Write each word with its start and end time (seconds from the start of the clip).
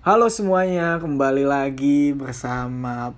Halo 0.00 0.32
semuanya, 0.32 0.96
kembali 0.96 1.44
lagi 1.44 2.16
bersama 2.16 3.12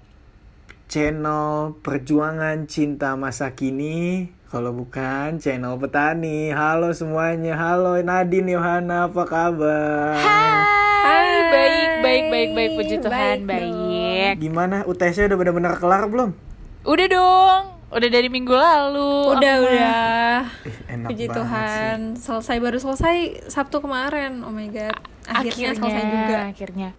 channel 0.91 1.79
Perjuangan 1.79 2.67
Cinta 2.67 3.15
Masa 3.15 3.55
Kini. 3.55 4.27
Kalau 4.51 4.75
bukan 4.75 5.39
channel 5.39 5.79
Petani. 5.79 6.51
Halo 6.51 6.91
semuanya, 6.91 7.55
halo 7.55 8.03
Nadine 8.03 8.59
Yohana, 8.59 9.07
apa 9.07 9.23
kabar? 9.23 10.19
Hai, 10.19 11.31
baik, 11.55 11.87
baik, 12.03 12.25
baik, 12.35 12.51
baik, 12.51 12.71
puji 12.75 12.97
Tuhan, 12.99 13.47
Baik 13.47 13.71
baik. 13.71 14.35
Gimana 14.43 14.83
UTS-nya 14.83 15.31
udah 15.31 15.39
benar-benar 15.39 15.79
kelar 15.79 16.11
belum? 16.11 16.35
Udah 16.83 17.07
dong, 17.07 17.65
udah 17.95 18.09
dari 18.11 18.27
minggu 18.27 18.59
lalu. 18.59 19.39
Udah, 19.39 19.55
mah. 19.55 19.67
udah. 19.71 20.39
Eh, 20.67 20.99
enak 20.99 21.15
Puji 21.15 21.31
banget 21.31 21.39
Tuhan, 21.39 21.97
selesai 22.19 22.59
baru 22.59 22.83
selesai 22.83 23.47
Sabtu 23.47 23.79
kemarin. 23.79 24.43
Oh 24.43 24.51
my 24.51 24.67
god. 24.67 25.12
Akhirnya, 25.25 25.71
Akhirnya, 25.71 25.71
selesai 25.75 26.05
juga. 26.05 26.39
akhirnya. 26.47 26.91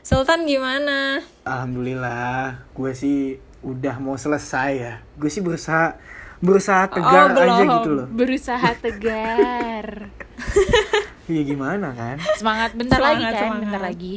Sultan 0.00 0.40
gimana? 0.44 1.22
Alhamdulillah, 1.42 2.42
gue 2.70 2.92
sih 2.92 3.18
udah 3.60 3.96
mau 3.96 4.14
selesai 4.14 4.70
ya. 4.74 4.94
Gue 5.14 5.28
sih 5.28 5.40
berusaha 5.40 5.96
berusaha 6.38 6.86
tegar 6.86 7.30
belum. 7.30 7.48
aja 7.48 7.62
gitu 7.74 7.90
loh. 7.92 8.06
Berusaha 8.06 8.70
tegar. 8.84 9.86
Iya 11.24 11.42
gimana 11.50 11.90
kan? 11.92 12.16
Semangat 12.34 12.72
bentar 12.72 12.96
Semangat, 12.96 13.16
lagi 13.16 13.24
kan, 13.24 13.40
semangat. 13.40 13.62
bentar 13.62 13.82
lagi. 13.82 14.14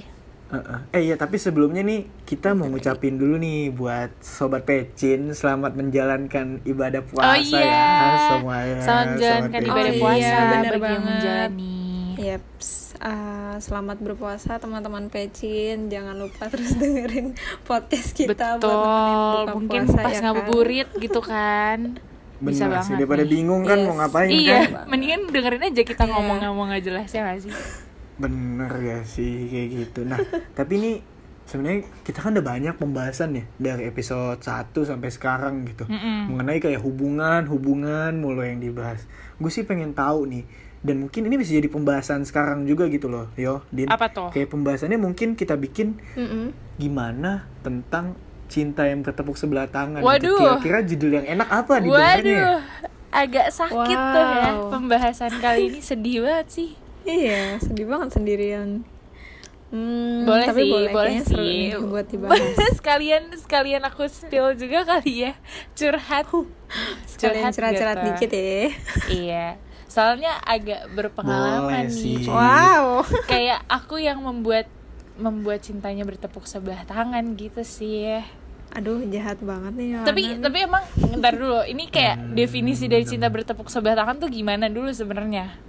Heeh. 0.51 0.79
Eh 0.91 1.01
iya 1.01 1.15
tapi 1.15 1.39
sebelumnya 1.39 1.79
nih 1.79 1.99
kita 2.25 2.51
mau 2.51 2.67
ngucapin 2.67 3.15
dulu 3.15 3.39
nih 3.39 3.71
buat 3.71 4.11
sobat 4.19 4.67
pecin 4.67 5.31
selamat 5.31 5.73
menjalankan 5.73 6.59
ibadah 6.63 6.99
puasa 7.01 7.31
oh 7.31 7.37
iya. 7.39 7.63
ya 7.63 8.19
semuanya. 8.29 8.77
Selamat 8.81 9.05
menjalankan 9.07 9.61
ibadah 9.61 9.79
Oh 9.87 9.95
iya, 9.95 10.01
puasa 10.01 10.35
bener 10.43 10.59
bagi 10.67 10.67
yang 10.67 10.81
banget. 10.83 11.05
menjalani. 11.07 11.79
Yeps. 12.17 12.69
Ah, 13.01 13.57
selamat 13.57 13.97
berpuasa 13.99 14.55
teman-teman 14.55 15.07
pecin. 15.07 15.89
Jangan 15.89 16.15
lupa 16.15 16.47
terus 16.47 16.77
dengerin 16.79 17.33
podcast 17.63 18.13
kita 18.13 18.55
buat 18.55 18.61
Betul, 18.61 19.41
buka 19.41 19.51
mungkin 19.51 19.81
puasa, 19.83 19.97
pas 19.97 20.07
ya 20.07 20.13
kan? 20.13 20.23
ngabuburit 20.27 20.89
gitu 20.95 21.19
kan. 21.19 21.79
Bisa 22.39 22.65
Bener 22.65 22.69
banget. 22.71 22.85
sih 22.87 22.93
daripada 22.95 23.23
nih. 23.23 23.31
bingung 23.31 23.61
kan 23.63 23.77
Yes. 23.77 23.85
mau 23.85 23.95
ngapain 23.95 24.29
Iya, 24.29 24.59
kan? 24.67 24.85
mendingan 24.87 25.21
dengerin 25.27 25.63
aja 25.63 25.81
kita 25.83 26.03
Iya. 26.03 26.11
ngomong-ngomong 26.11 26.67
gak 26.71 26.83
jelas 26.83 27.09
ya 27.09 27.21
gak 27.23 27.39
sih? 27.39 27.53
Bener 28.15 28.71
ya 28.79 28.97
sih 29.03 29.33
kayak 29.47 29.67
gitu. 29.71 29.99
Nah 30.03 30.17
tapi 30.57 30.73
ini 30.75 30.91
sebenarnya 31.43 31.85
kita 32.01 32.17
kan 32.19 32.31
udah 32.31 32.45
banyak 32.47 32.75
pembahasan 32.75 33.35
ya 33.35 33.43
dari 33.59 33.83
episode 33.83 34.39
1 34.39 34.49
sampai 34.83 35.09
sekarang 35.09 35.65
gitu 35.65 35.83
Mm-mm. 35.83 36.29
mengenai 36.29 36.57
kayak 36.59 36.79
hubungan 36.79 37.45
hubungan 37.45 38.13
mulu 38.15 38.41
yang 38.41 38.57
dibahas. 38.57 39.05
Gue 39.35 39.49
sih 39.49 39.61
pengen 39.61 39.91
tahu 39.91 40.25
nih 40.27 40.45
dan 40.81 40.95
mungkin 40.99 41.21
ini 41.23 41.35
bisa 41.35 41.53
jadi 41.53 41.67
pembahasan 41.67 42.21
sekarang 42.21 42.65
juga 42.65 42.85
gitu 42.87 43.05
loh, 43.05 43.29
yo, 43.35 43.61
Din. 43.69 43.85
Apa 43.85 44.09
tuh? 44.09 44.29
Kayak 44.29 44.49
pembahasannya 44.49 44.97
mungkin 44.97 45.33
kita 45.33 45.53
bikin 45.53 46.01
Mm-mm. 46.13 46.49
gimana 46.75 47.45
tentang 47.61 48.17
cinta 48.45 48.83
yang 48.83 48.99
bertepuk 48.99 49.35
sebelah 49.35 49.65
tangan. 49.65 50.01
Waduh. 50.01 50.25
Gitu. 50.25 50.41
Kira-kira 50.41 50.79
judul 50.83 51.11
yang 51.15 51.27
enak 51.29 51.47
apa 51.47 51.73
di 51.77 51.87
Waduh, 51.87 52.59
agak 53.09 53.47
sakit 53.49 53.97
tuh 54.11 54.25
ya 54.25 54.49
Wow. 54.51 54.71
pembahasan 54.71 55.33
kali 55.37 55.69
ini 55.69 55.79
sedih 55.79 56.25
banget 56.25 56.47
sih. 56.49 56.69
Iya, 57.01 57.57
sedih 57.57 57.85
banget 57.85 58.13
sendirian. 58.13 58.81
Hmm, 59.71 60.27
Boleh 60.27 60.51
tapi 60.51 60.61
sih, 60.61 60.69
boleh, 60.69 60.91
boleh 60.91 61.19
sih. 61.23 61.71
buat 61.79 62.03
dibahas. 62.11 62.43
sekalian 62.75 63.31
sekalian 63.31 63.79
aku 63.81 64.03
spill 64.03 64.51
juga 64.53 64.83
kali 64.83 65.23
ya 65.25 65.33
curhat. 65.73 66.27
Sekalian 67.07 67.55
curhat-curhat 67.55 67.97
gitu. 67.97 68.07
dikit 68.11 68.31
ya. 68.31 68.67
Iya. 69.07 69.47
Soalnya 69.91 70.39
agak 70.47 70.87
berpengalaman 70.95 71.67
Boleh 71.67 71.83
nih. 71.91 71.91
sih. 71.91 72.23
Wow. 72.23 73.03
Kayak 73.31 73.67
aku 73.67 73.99
yang 73.99 74.23
membuat 74.23 74.71
membuat 75.19 75.67
cintanya 75.67 76.07
bertepuk 76.07 76.47
sebelah 76.47 76.87
tangan 76.87 77.35
gitu 77.35 77.59
sih. 77.67 78.23
Aduh, 78.71 79.03
jahat 79.11 79.43
banget 79.43 79.75
nih 79.75 79.87
Yohana. 79.99 80.07
Tapi 80.07 80.21
tapi 80.39 80.57
emang 80.63 80.83
ntar 81.19 81.35
dulu, 81.35 81.59
ini 81.67 81.91
kayak 81.91 82.31
definisi 82.31 82.87
dari 82.87 83.03
cinta 83.03 83.27
bertepuk 83.27 83.67
sebelah 83.67 83.99
tangan 83.99 84.23
tuh 84.23 84.31
gimana 84.31 84.71
dulu 84.71 84.87
sebenarnya? 84.95 85.59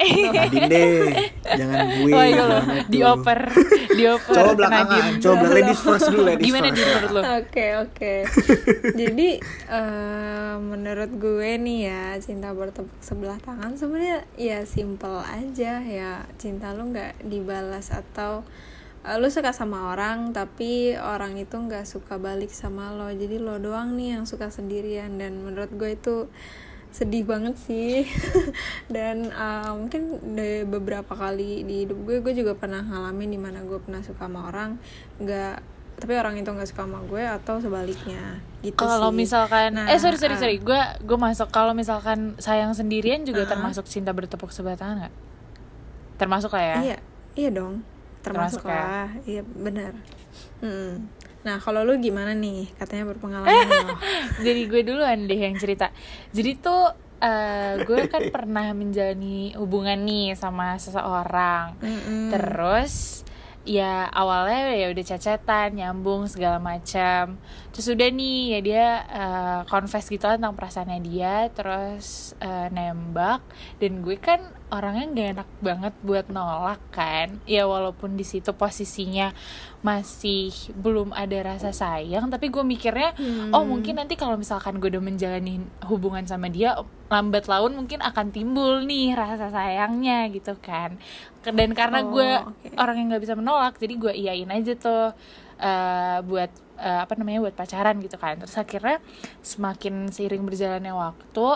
Nadine 0.00 0.66
deh, 0.66 0.90
jangan 1.44 1.78
gue. 2.00 2.12
Wah, 2.12 2.24
iya 2.24 2.42
loh, 2.48 2.62
dioper, 2.92 3.40
dioper. 3.92 4.34
Coba 4.34 4.52
belakangan, 4.56 4.88
Nadine. 4.88 5.20
coba 5.20 5.44
ladies 5.52 5.80
first 5.80 6.06
dulu 6.08 6.22
ladies 6.24 6.44
Gimana 6.48 6.66
first. 6.66 6.76
di 6.76 6.82
menurut 6.82 7.10
lo? 7.12 7.20
Oke 7.36 7.66
oke. 7.76 8.14
Jadi 9.00 9.28
eh, 9.68 10.54
menurut 10.56 11.10
gue 11.14 11.50
nih 11.60 11.78
ya 11.86 12.04
cinta 12.18 12.48
bertepuk 12.50 12.88
sebelah 13.00 13.36
tangan 13.38 13.76
sebenarnya 13.76 14.24
ya 14.34 14.64
simple 14.64 15.20
aja 15.20 15.84
ya 15.84 16.24
cinta 16.40 16.72
lu 16.72 16.90
nggak 16.90 17.20
dibalas 17.28 17.92
atau 17.92 18.42
eh, 19.04 19.16
lu 19.20 19.28
suka 19.28 19.52
sama 19.52 19.92
orang 19.92 20.32
tapi 20.32 20.96
orang 20.96 21.36
itu 21.36 21.56
nggak 21.56 21.84
suka 21.84 22.16
balik 22.16 22.50
sama 22.50 22.96
lo 22.96 23.12
jadi 23.12 23.36
lo 23.36 23.60
doang 23.60 24.00
nih 24.00 24.16
yang 24.16 24.24
suka 24.24 24.48
sendirian 24.48 25.20
dan 25.20 25.44
menurut 25.44 25.68
gue 25.76 25.92
itu 25.92 26.16
sedih 26.90 27.22
banget 27.22 27.54
sih 27.56 28.02
dan 28.94 29.26
eh, 29.26 29.70
mungkin 29.72 30.02
dari 30.34 30.62
beberapa 30.64 31.12
kali 31.12 31.62
di 31.62 31.86
hidup 31.86 31.98
gue 32.02 32.18
gue 32.18 32.34
juga 32.34 32.52
pernah 32.52 32.82
ngalamin 32.82 33.30
di 33.30 33.38
mana 33.38 33.62
gue 33.62 33.78
pernah 33.78 34.00
suka 34.00 34.26
sama 34.26 34.46
orang 34.46 34.74
nggak 35.16 35.56
tapi 35.96 36.16
orang 36.16 36.34
itu 36.34 36.48
nggak 36.48 36.66
suka 36.66 36.82
sama 36.82 36.98
gue 37.04 37.22
atau 37.22 37.60
sebaliknya 37.60 38.40
gitu 38.60 38.72
Kalau 38.74 39.12
misalkan, 39.12 39.72
Nah, 39.72 39.84
eh 39.86 39.96
sorry 39.96 40.16
sorry 40.16 40.32
ah. 40.32 40.40
sorry, 40.40 40.56
gue 40.56 40.80
gue 41.00 41.18
masuk 41.18 41.48
kalau 41.48 41.72
misalkan 41.72 42.34
sayang 42.36 42.72
sendirian 42.72 43.20
juga 43.22 43.44
Ah. 43.44 43.50
termasuk 43.52 43.84
cinta 43.84 44.10
bertepuk 44.10 44.48
sebelah 44.48 44.74
tangan 44.74 44.96
nggak? 45.04 45.14
Termasuk 46.16 46.50
lah 46.52 46.64
ya. 46.64 46.76
iya 46.82 46.98
iya 47.34 47.50
dong 47.50 47.84
termasuk, 48.20 48.60
Termasuk 48.60 48.62
ya? 48.66 48.80
lah 48.80 49.08
iya 49.24 49.42
benar 49.46 49.92
Hmm. 50.60 51.08
Nah 51.40 51.56
kalau 51.56 51.82
lu 51.88 51.96
gimana 51.96 52.36
nih 52.36 52.68
katanya 52.76 53.08
berpengalaman 53.08 53.68
lo. 53.68 53.96
Jadi 54.46 54.60
gue 54.68 54.80
duluan 54.84 55.24
deh 55.24 55.40
yang 55.40 55.56
cerita. 55.56 55.88
Jadi 56.36 56.50
tuh 56.60 56.92
eh, 57.20 57.80
gue 57.84 58.08
kan 58.12 58.28
pernah 58.34 58.72
menjalani 58.76 59.56
hubungan 59.56 59.96
nih 60.04 60.36
sama 60.36 60.76
seseorang. 60.76 61.80
Mm-mm. 61.80 62.28
Terus 62.32 63.24
ya 63.68 64.08
awalnya 64.08 64.72
ya 64.72 64.88
udah 64.88 65.04
cacatan, 65.04 65.68
nyambung 65.76 66.28
segala 66.28 66.56
macam. 66.60 67.36
Terus 67.72 67.86
udah 67.92 68.08
nih 68.08 68.40
ya 68.56 68.60
dia 68.60 68.86
eh, 69.08 69.60
confess 69.68 70.08
gitu 70.08 70.24
lah 70.28 70.36
tentang 70.36 70.56
perasaannya 70.56 71.00
dia, 71.04 71.48
terus 71.52 72.36
eh, 72.40 72.68
nembak 72.72 73.40
dan 73.80 74.04
gue 74.04 74.16
kan 74.20 74.59
orangnya 74.70 75.04
gak 75.10 75.28
enak 75.34 75.48
banget 75.60 75.94
buat 76.00 76.26
nolak 76.26 76.78
kan. 76.90 77.42
Ya 77.44 77.64
walaupun 77.64 78.14
di 78.14 78.22
situ 78.22 78.50
posisinya 78.50 79.34
masih 79.80 80.48
belum 80.74 81.10
ada 81.10 81.34
rasa 81.46 81.70
sayang, 81.70 82.28
tapi 82.28 82.48
gue 82.48 82.60
mikirnya 82.60 83.12
Hmm. 83.12 83.50
oh 83.50 83.64
mungkin 83.64 83.96
nanti 83.96 84.12
kalau 84.12 84.36
misalkan 84.36 84.76
gue 84.76 84.88
udah 84.88 85.00
menjalani 85.00 85.58
hubungan 85.84 86.22
sama 86.22 86.46
dia 86.46 86.76
lambat 87.08 87.46
laun 87.46 87.74
mungkin 87.74 87.98
akan 87.98 88.28
timbul 88.28 88.80
nih 88.82 89.12
rasa 89.12 89.48
sayangnya 89.48 90.28
gitu 90.28 90.54
kan 90.56 91.00
dan 91.42 91.72
karena 91.72 92.00
Oh, 92.00 92.12
gue 92.12 92.28
oke. 92.38 92.76
orang 92.76 92.96
yang 92.96 93.06
nggak 93.08 93.24
bisa 93.24 93.34
menolak 93.34 93.74
jadi 93.76 93.94
gue 93.96 94.12
iyain 94.14 94.46
aja 94.48 94.72
tuh 94.74 95.04
eh, 95.58 96.18
buat 96.22 96.50
eh, 96.76 97.00
apa 97.00 97.12
namanya 97.16 97.40
buat 97.42 97.56
pacaran 97.56 97.98
gitu 97.98 98.14
kan 98.14 98.36
terus 98.38 98.54
akhirnya 98.54 99.00
semakin 99.40 100.08
seiring 100.08 100.44
berjalannya 100.44 100.92
waktu 100.92 101.46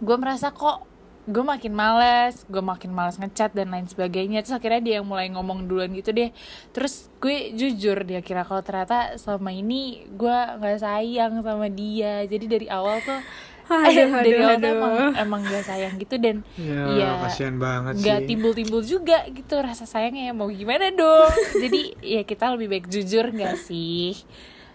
gue 0.00 0.16
merasa 0.16 0.50
kok 0.50 0.82
gue 1.24 1.40
makin 1.40 1.72
males, 1.72 2.44
gue 2.44 2.60
makin 2.60 2.90
males 2.90 3.16
ngechat 3.16 3.50
dan 3.50 3.68
lain 3.68 3.84
sebagainya. 3.84 4.40
Terus 4.40 4.54
akhirnya 4.54 4.80
dia 4.80 4.94
yang 4.98 5.06
mulai 5.06 5.28
ngomong 5.28 5.64
duluan 5.64 5.90
gitu 5.90 6.10
deh. 6.10 6.28
Terus 6.70 7.08
gue 7.16 7.52
jujur 7.52 8.02
dia 8.02 8.20
kira 8.20 8.42
kalau 8.42 8.60
ternyata 8.60 9.16
selama 9.16 9.48
ini 9.48 9.82
gue 10.06 10.38
nggak 10.60 10.78
sayang 10.78 11.40
sama 11.40 11.66
dia. 11.66 12.22
Jadi 12.24 12.44
dari 12.44 12.66
awal 12.68 13.00
tuh 13.00 13.20
Aduh, 13.64 14.20
dari 14.20 14.36
aduh, 14.36 14.44
awal 14.44 14.56
tuh 14.56 14.68
aduh. 14.68 14.76
emang 14.76 14.94
emang 15.16 15.40
gak 15.42 15.64
sayang 15.64 15.96
gitu 15.96 16.20
dan 16.20 16.44
Ya, 16.54 16.84
ya 16.84 17.08
kasihan 17.18 17.56
banget 17.56 17.96
nggak 17.96 18.20
sih. 18.20 18.26
timbul-timbul 18.28 18.84
juga 18.84 19.24
gitu 19.26 19.56
rasa 19.56 19.88
sayangnya 19.88 20.30
mau 20.30 20.52
gimana 20.52 20.92
dong. 20.92 21.32
Jadi 21.64 21.96
ya 21.98 22.20
kita 22.22 22.52
lebih 22.52 22.68
baik 22.68 22.86
jujur 22.86 23.24
nggak 23.26 23.56
sih 23.56 24.20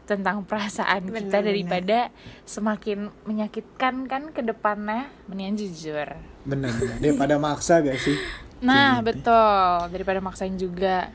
tentang 0.04 0.42
perasaan 0.42 1.06
kita 1.06 1.22
Benar-benar. 1.38 1.46
daripada 1.46 2.00
semakin 2.44 3.14
menyakitkan 3.24 4.10
kan 4.10 4.34
ke 4.34 4.42
depannya 4.42 5.06
mendingan 5.30 5.62
jujur. 5.62 6.10
Bener, 6.50 6.74
bener. 6.74 6.98
Daripada 6.98 7.36
maksa 7.38 7.80
gak 7.80 8.02
sih? 8.02 8.18
Nah, 8.60 9.00
gitu. 9.00 9.22
betul. 9.22 9.74
Daripada 9.94 10.20
maksain 10.20 10.58
juga. 10.58 11.14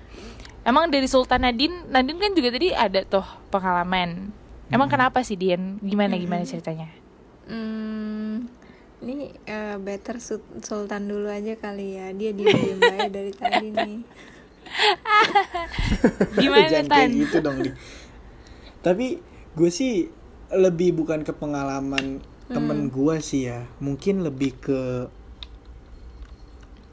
Emang 0.64 0.88
dari 0.88 1.04
Sultan 1.04 1.44
Nadine, 1.44 1.90
Nadine 1.90 2.16
kan 2.16 2.32
juga 2.32 2.48
tadi 2.54 2.72
ada 2.72 3.04
tuh 3.04 3.26
pengalaman. 3.50 4.32
Emang 4.72 4.88
kenapa 4.88 5.20
sih 5.20 5.36
Dian? 5.36 5.76
Gimana 5.84 6.16
gimana 6.16 6.40
ceritanya? 6.40 6.88
Hmm, 7.44 8.48
ini 9.04 9.28
eh, 9.44 9.76
better 9.76 10.16
Su- 10.16 10.48
Sultan 10.64 11.04
dulu 11.04 11.28
aja 11.28 11.52
kali 11.60 12.00
ya 12.00 12.08
dia 12.16 12.32
diem 12.32 12.80
aja 12.96 13.12
dari 13.12 13.32
tadi 13.36 13.68
nih 13.68 14.00
Gimana 16.40 16.66
Jangan 16.66 16.88
Tan? 16.88 16.98
kayak 16.98 17.10
gitu 17.28 17.36
dong, 17.44 17.56
Di. 17.60 17.70
Tapi 18.80 19.06
gue 19.54 19.70
sih 19.70 20.08
lebih 20.50 20.96
bukan 20.96 21.24
ke 21.24 21.32
pengalaman 21.32 22.20
temen 22.48 22.88
gue 22.88 23.16
sih 23.20 23.48
ya. 23.48 23.64
Mungkin 23.80 24.24
lebih 24.24 24.56
ke 24.60 24.80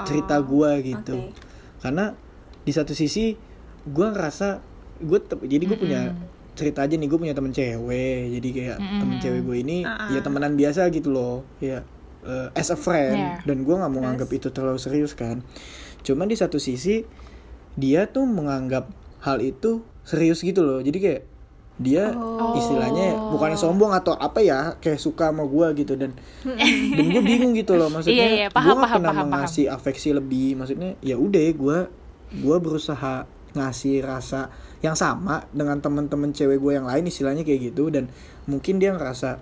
cerita 0.03 0.36
Oh, 0.36 0.44
gue 0.44 0.71
gitu. 0.86 1.15
oke. 1.18 1.33
Karena 1.80 2.13
di 2.62 2.71
satu 2.71 2.94
sisi 2.94 3.33
gue 3.81 4.07
ngerasa 4.07 4.62
gue 5.01 5.19
jadi 5.50 5.63
gue 5.65 5.77
punya 5.77 6.13
cerita 6.51 6.86
aja 6.86 6.94
nih 6.94 7.07
gue 7.07 7.18
punya 7.18 7.33
temen 7.33 7.50
cewek. 7.50 8.38
Jadi 8.38 8.50
kayak 8.51 8.77
temen 8.77 9.18
cewek 9.18 9.42
gue 9.42 9.57
ini 9.59 9.77
Ah, 9.81 10.09
ya 10.09 10.21
temenan 10.21 10.53
biasa 10.53 10.89
gitu 10.89 11.09
loh. 11.09 11.42
Ya 11.57 11.81
eh, 12.21 12.48
as 12.53 12.69
a 12.69 12.77
friend. 12.77 13.18
Yeah. 13.18 13.42
dan 13.44 13.65
gue 13.65 13.74
nggak 13.74 13.89
mau 13.89 14.01
nganggap 14.03 14.30
itu 14.30 14.51
terlalu 14.51 14.77
serius 14.77 15.18
kan. 15.18 15.42
Cuman 16.01 16.27
di 16.27 16.38
satu 16.38 16.62
sisi 16.62 17.01
dia 17.74 18.06
tuh 18.07 18.27
menganggap 18.27 18.92
hal 19.24 19.39
itu 19.39 19.81
serius 20.04 20.42
gitu 20.42 20.62
loh. 20.62 20.80
Jadi 20.80 20.97
kayak 21.00 21.21
dia 21.81 22.13
Oh. 22.13 22.54
istilahnya 22.54 23.13
bukannya 23.30 23.56
sombong 23.56 23.92
atau 23.92 24.13
apa 24.13 24.39
ya 24.39 24.60
kayak 24.75 24.98
suka 24.98 25.28
sama 25.28 25.44
gue 25.44 25.68
gitu 25.78 25.94
dan 25.94 26.13
dan 26.92 27.06
gue 27.07 27.22
bingung 27.22 27.54
gitu 27.54 27.74
loh 27.74 27.88
maksudnya 27.88 28.18
Iya, 28.18 28.28
iya, 28.28 28.48
gue 28.48 28.56
paham, 28.56 28.78
paham, 28.78 28.88
pernah 28.95 29.12
paham, 29.12 29.18
paham. 29.19 29.30
mengasih 29.36 29.66
afeksi 29.68 30.10
lebih 30.12 30.56
maksudnya 30.56 30.95
ya 31.00 31.16
udah 31.16 31.42
gue 31.51 31.78
gue 32.33 32.57
berusaha 32.57 33.25
ngasih 33.51 34.00
rasa 34.00 34.48
yang 34.80 34.95
sama 34.95 35.44
dengan 35.50 35.78
teman-teman 35.78 36.31
cewek 36.31 36.57
gue 36.57 36.72
yang 36.74 36.86
lain 36.86 37.04
istilahnya 37.04 37.42
kayak 37.42 37.69
gitu 37.69 37.89
dan 37.89 38.07
mungkin 38.45 38.78
dia 38.78 38.92
ngerasa 38.92 39.38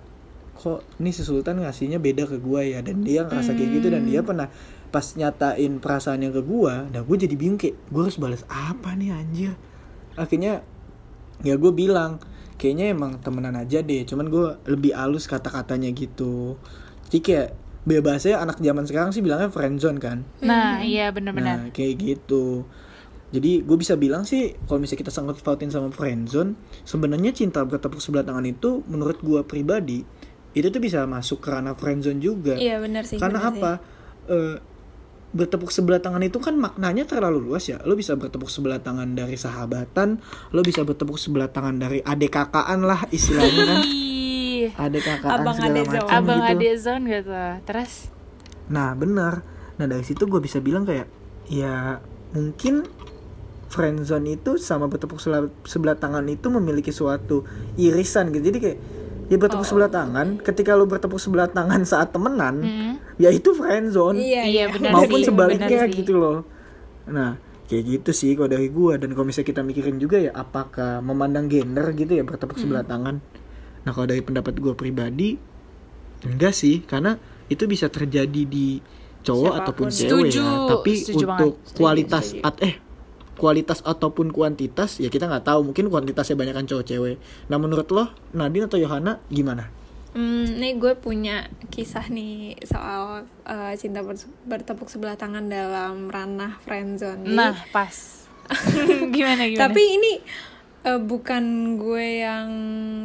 kok 0.54 0.84
ini 0.98 1.08
si 1.08 1.22
Sultan 1.22 1.56
ngasihnya 1.58 1.96
beda 1.96 2.26
ke 2.26 2.36
gue 2.36 2.60
ya 2.68 2.80
dan 2.80 3.00
dia 3.00 3.22
ngerasa 3.22 3.54
kayak 3.54 3.70
gitu 3.72 3.88
dan 3.88 4.02
Hmm. 4.02 4.10
dia 4.10 4.20
pernah 4.20 4.48
pas 4.90 5.06
nyatain 5.14 5.78
perasaannya 5.78 6.28
ke 6.28 6.42
gue 6.42 6.74
dan 6.90 7.00
gue 7.00 7.16
jadi 7.16 7.34
bingung 7.34 7.56
kayak 7.56 7.78
gue 7.86 8.02
harus 8.02 8.18
balas 8.18 8.42
apa 8.44 8.92
nih 8.92 9.10
anjir 9.10 9.54
akhirnya 10.14 10.60
ya 11.40 11.54
gue 11.54 11.72
bilang 11.72 12.18
kayaknya 12.60 12.92
emang 12.92 13.16
temenan 13.24 13.56
aja 13.56 13.80
deh 13.80 14.04
cuman 14.04 14.28
gue 14.28 14.46
lebih 14.68 14.92
halus 14.92 15.24
kata-katanya 15.24 15.88
gitu 15.96 16.60
jadi 17.08 17.18
kayak 17.24 17.48
bebasnya 17.88 18.36
anak 18.36 18.60
zaman 18.60 18.84
sekarang 18.84 19.10
sih 19.16 19.24
bilangnya 19.24 19.48
friendzone 19.48 19.96
kan 19.96 20.28
Nah, 20.44 20.84
iya 20.84 21.08
bener-bener. 21.08 21.56
Nah, 21.56 21.62
kayak 21.72 21.96
gitu. 21.96 22.68
Jadi 23.30 23.62
gue 23.62 23.76
bisa 23.78 23.94
bilang 23.94 24.26
sih 24.26 24.52
kalau 24.66 24.82
misalnya 24.82 25.06
kita 25.06 25.12
sangkut 25.14 25.40
pautin 25.40 25.70
sama 25.70 25.88
friendzone, 25.94 26.58
sebenarnya 26.82 27.30
cinta 27.32 27.62
bertepuk 27.62 28.02
sebelah 28.02 28.26
tangan 28.26 28.44
itu 28.44 28.82
menurut 28.90 29.22
gue 29.22 29.40
pribadi 29.46 30.02
itu 30.50 30.66
tuh 30.66 30.82
bisa 30.82 31.06
masuk 31.06 31.38
ke 31.38 31.48
ranah 31.54 31.78
friendzone 31.78 32.18
juga. 32.18 32.58
Iya 32.58 32.82
benar 32.82 33.06
sih. 33.06 33.22
Karena 33.22 33.38
benar 33.38 33.54
sih. 33.54 33.60
apa? 33.62 33.72
Bertepuk 35.30 35.70
sebelah 35.70 36.02
tangan 36.02 36.22
itu 36.26 36.42
kan 36.42 36.58
maknanya 36.58 37.06
terlalu 37.06 37.38
luas 37.38 37.70
ya. 37.70 37.78
Lo 37.86 37.94
bisa 37.94 38.18
bertepuk 38.18 38.50
sebelah 38.50 38.82
tangan 38.82 39.14
dari 39.14 39.38
sahabatan, 39.38 40.18
lo 40.50 40.60
bisa 40.66 40.82
bertepuk 40.82 41.16
sebelah 41.16 41.46
tangan 41.46 41.78
dari 41.78 42.02
adik 42.02 42.34
kakaan 42.34 42.82
lah 42.82 43.06
istilahnya 43.14 43.62
kan. 43.62 43.80
Adik 44.90 45.02
kakaan 45.06 45.30
Abang 45.40 45.56
segala 45.56 45.80
macam 45.86 46.04
zone. 46.04 46.12
abang 46.12 46.40
gitu. 46.42 46.50
adek 46.52 46.74
zone 46.76 47.04
gitu. 47.08 47.32
Terus 47.64 47.92
Nah 48.70 48.94
benar. 48.94 49.42
Nah 49.78 49.86
dari 49.86 50.04
situ 50.06 50.26
gue 50.26 50.40
bisa 50.42 50.58
bilang 50.62 50.86
kayak 50.86 51.06
ya 51.50 51.98
mungkin 52.34 52.86
friendzone 53.70 54.34
itu 54.34 54.58
sama 54.58 54.90
bertepuk 54.90 55.22
sebelah, 55.22 55.46
sebelah 55.62 55.94
tangan 55.94 56.26
itu 56.26 56.50
memiliki 56.50 56.90
suatu 56.90 57.46
irisan 57.78 58.34
gitu. 58.34 58.50
Jadi 58.50 58.58
kayak 58.58 58.78
ya 59.30 59.36
bertepuk 59.36 59.62
sebelah 59.62 59.88
tangan. 59.88 60.36
Ketika 60.38 60.74
lo 60.74 60.84
bertepuk 60.84 61.16
sebelah 61.16 61.46
tangan 61.46 61.80
saat 61.82 62.10
temenan, 62.10 62.58
Mm. 62.58 62.92
ya 63.16 63.30
itu 63.30 63.50
friendzone. 63.50 64.18
Iya, 64.18 64.42
Iya, 64.42 64.42
iya. 64.44 64.64
benar 64.68 64.90
Maupun 64.92 65.16
sih, 65.16 65.24
sebaliknya 65.24 65.70
benar 65.70 65.86
sih. 65.86 65.96
gitu 65.96 66.12
loh. 66.14 66.38
Nah 67.06 67.38
kayak 67.64 67.84
gitu 67.88 68.10
sih 68.10 68.34
kalau 68.34 68.50
dari 68.50 68.66
gue 68.66 68.92
dan 68.96 69.08
kalau 69.08 69.22
misalnya 69.22 69.48
kita 69.48 69.62
mikirin 69.62 69.96
juga 69.96 70.18
ya 70.18 70.34
apakah 70.34 70.98
memandang 70.98 71.46
gender 71.46 71.86
gitu 71.92 72.12
ya 72.12 72.22
bertepuk 72.22 72.58
sebelah 72.58 72.82
tangan. 72.82 73.22
Nah 73.80 73.90
kalau 73.90 74.04
dari 74.04 74.20
pendapat 74.20 74.52
gue 74.52 74.74
pribadi 74.74 75.38
enggak 76.22 76.52
sih 76.52 76.82
karena 76.82 77.14
itu 77.46 77.64
bisa 77.64 77.86
terjadi 77.86 78.42
di 78.44 78.82
cowok 79.20 79.40
Siapa 79.46 79.54
pun. 79.54 79.62
ataupun 79.62 79.86
cewek 79.88 80.10
Setuju, 80.26 80.42
ya 80.42 80.66
tapi 80.66 80.92
setuju 80.94 81.16
untuk 81.20 81.30
banget. 81.30 81.54
Setuju, 81.62 81.78
kualitas 81.78 82.24
setuju. 82.26 82.42
at 82.42 82.56
eh 82.60 82.74
kualitas 83.40 83.80
ataupun 83.80 84.28
kuantitas 84.28 85.00
ya 85.00 85.08
kita 85.08 85.24
nggak 85.24 85.48
tahu 85.48 85.72
mungkin 85.72 85.88
kuantitasnya 85.88 86.36
banyak 86.36 86.52
kan 86.52 86.68
cowok 86.68 86.84
cewek 86.84 87.16
nah 87.48 87.56
menurut 87.56 87.88
lo 87.88 88.12
Nadine 88.36 88.68
atau 88.68 88.76
Yohana 88.76 89.16
gimana 89.32 89.80
Hmm, 90.10 90.58
nih 90.58 90.74
gue 90.74 90.98
punya 90.98 91.46
kisah 91.70 92.10
nih 92.10 92.58
soal 92.66 93.30
eh, 93.46 93.78
cinta 93.78 94.02
ber- 94.02 94.18
bertepuk 94.42 94.90
sebelah 94.90 95.14
tangan 95.14 95.46
dalam 95.46 96.10
ranah 96.10 96.58
friendzone. 96.66 97.30
Nah 97.30 97.54
pas. 97.70 98.26
gimana 99.14 99.46
gimana? 99.46 99.70
Tapi 99.70 99.82
ini 99.86 100.12
eh, 100.82 100.98
bukan 100.98 101.78
gue 101.78 102.26
yang 102.26 102.50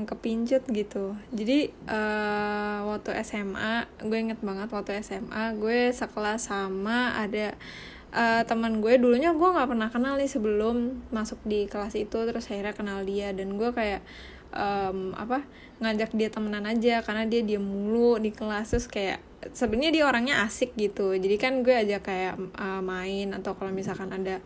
kepincut 0.09 0.65
gitu. 0.73 1.13
Jadi 1.29 1.69
eh, 1.69 2.77
waktu 2.89 3.13
SMA, 3.21 3.85
gue 4.01 4.17
inget 4.17 4.41
banget 4.41 4.73
waktu 4.73 4.97
SMA 5.05 5.53
gue 5.61 5.93
sekelas 5.93 6.49
sama 6.49 7.13
ada 7.21 7.53
eh, 8.15 8.43
teman 8.47 8.79
gue 8.79 8.95
dulunya 8.95 9.35
gue 9.35 9.49
nggak 9.51 9.67
pernah 9.67 9.89
kenal 9.91 10.15
nih 10.15 10.31
sebelum 10.31 11.03
masuk 11.11 11.43
di 11.43 11.67
kelas 11.67 11.99
itu 11.99 12.15
terus 12.23 12.47
akhirnya 12.47 12.71
kenal 12.71 13.03
dia. 13.03 13.35
Dan 13.35 13.59
gue 13.59 13.69
kayak 13.75 14.01
em, 14.55 15.11
apa 15.19 15.43
ngajak 15.83 16.15
dia 16.15 16.31
temenan 16.31 16.63
aja 16.63 17.03
karena 17.03 17.27
dia 17.27 17.43
diam 17.43 17.67
mulu 17.67 18.15
di 18.17 18.31
kelas. 18.31 18.71
Terus 18.71 18.87
kayak 18.87 19.19
sebenarnya 19.51 19.91
dia 19.91 20.03
orangnya 20.07 20.35
asik 20.47 20.73
gitu. 20.79 21.11
Jadi 21.13 21.35
kan 21.35 21.61
gue 21.61 21.75
ajak 21.75 22.01
kayak 22.07 22.35
eh, 22.39 22.81
main 22.81 23.35
atau 23.35 23.53
kalau 23.59 23.75
misalkan 23.75 24.09
ada 24.15 24.39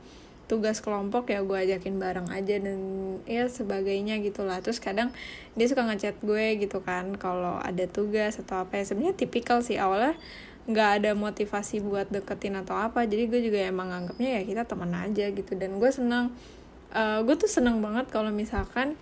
tugas 0.49 0.81
kelompok 0.81 1.29
ya 1.29 1.45
gue 1.45 1.53
ajakin 1.53 2.01
bareng 2.01 2.33
aja 2.33 2.57
dan 2.57 2.81
ya 3.29 3.45
sebagainya 3.45 4.17
gitulah 4.17 4.57
terus 4.65 4.81
kadang 4.81 5.13
dia 5.53 5.69
suka 5.69 5.85
ngechat 5.85 6.17
gue 6.25 6.57
gitu 6.57 6.81
kan 6.81 7.13
kalau 7.21 7.61
ada 7.61 7.85
tugas 7.85 8.41
atau 8.41 8.65
apa 8.65 8.81
ya. 8.81 8.83
Sebenarnya 8.89 9.13
tipikal 9.13 9.61
sih 9.61 9.77
awalnya 9.77 10.17
nggak 10.69 10.89
ada 11.01 11.11
motivasi 11.17 11.81
buat 11.81 12.13
deketin 12.13 12.61
atau 12.61 12.77
apa. 12.77 13.09
Jadi 13.09 13.25
gue 13.25 13.41
juga 13.41 13.59
emang 13.65 13.89
anggapnya 13.89 14.39
ya 14.39 14.41
kita 14.45 14.63
teman 14.69 14.93
aja 14.93 15.25
gitu. 15.33 15.57
Dan 15.57 15.81
gue 15.81 15.89
senang 15.89 16.29
eh, 16.93 17.19
gue 17.25 17.35
tuh 17.35 17.49
seneng 17.49 17.81
banget 17.81 18.13
kalau 18.13 18.29
misalkan 18.29 18.93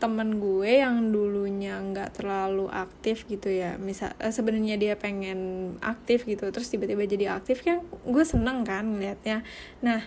temen 0.00 0.40
gue 0.40 0.80
yang 0.80 1.12
dulunya 1.12 1.76
nggak 1.76 2.16
terlalu 2.16 2.72
aktif 2.72 3.28
gitu 3.28 3.52
ya. 3.52 3.76
Misal 3.76 4.16
eh, 4.16 4.32
sebenarnya 4.32 4.80
dia 4.80 4.94
pengen 4.96 5.76
aktif 5.84 6.24
gitu 6.24 6.48
terus 6.48 6.72
tiba-tiba 6.72 7.04
jadi 7.04 7.36
aktif 7.36 7.60
kan 7.68 7.84
gue 8.08 8.24
seneng 8.24 8.64
kan 8.64 8.88
ngeliatnya. 8.88 9.44
Nah 9.84 10.00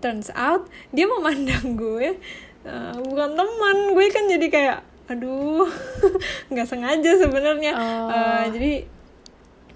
turns 0.00 0.32
out 0.32 0.64
dia 0.96 1.04
memandang 1.04 1.76
gue 1.84 2.16
eh, 2.64 2.94
bukan 3.04 3.30
teman. 3.36 3.76
Gue 3.92 4.08
kan 4.08 4.24
jadi 4.32 4.48
kayak 4.48 4.78
aduh 5.04 5.68
nggak 6.50 6.64
sengaja 6.64 7.20
sebenarnya. 7.20 7.72
Oh. 7.76 8.08
Eh, 8.08 8.44
jadi 8.48 8.72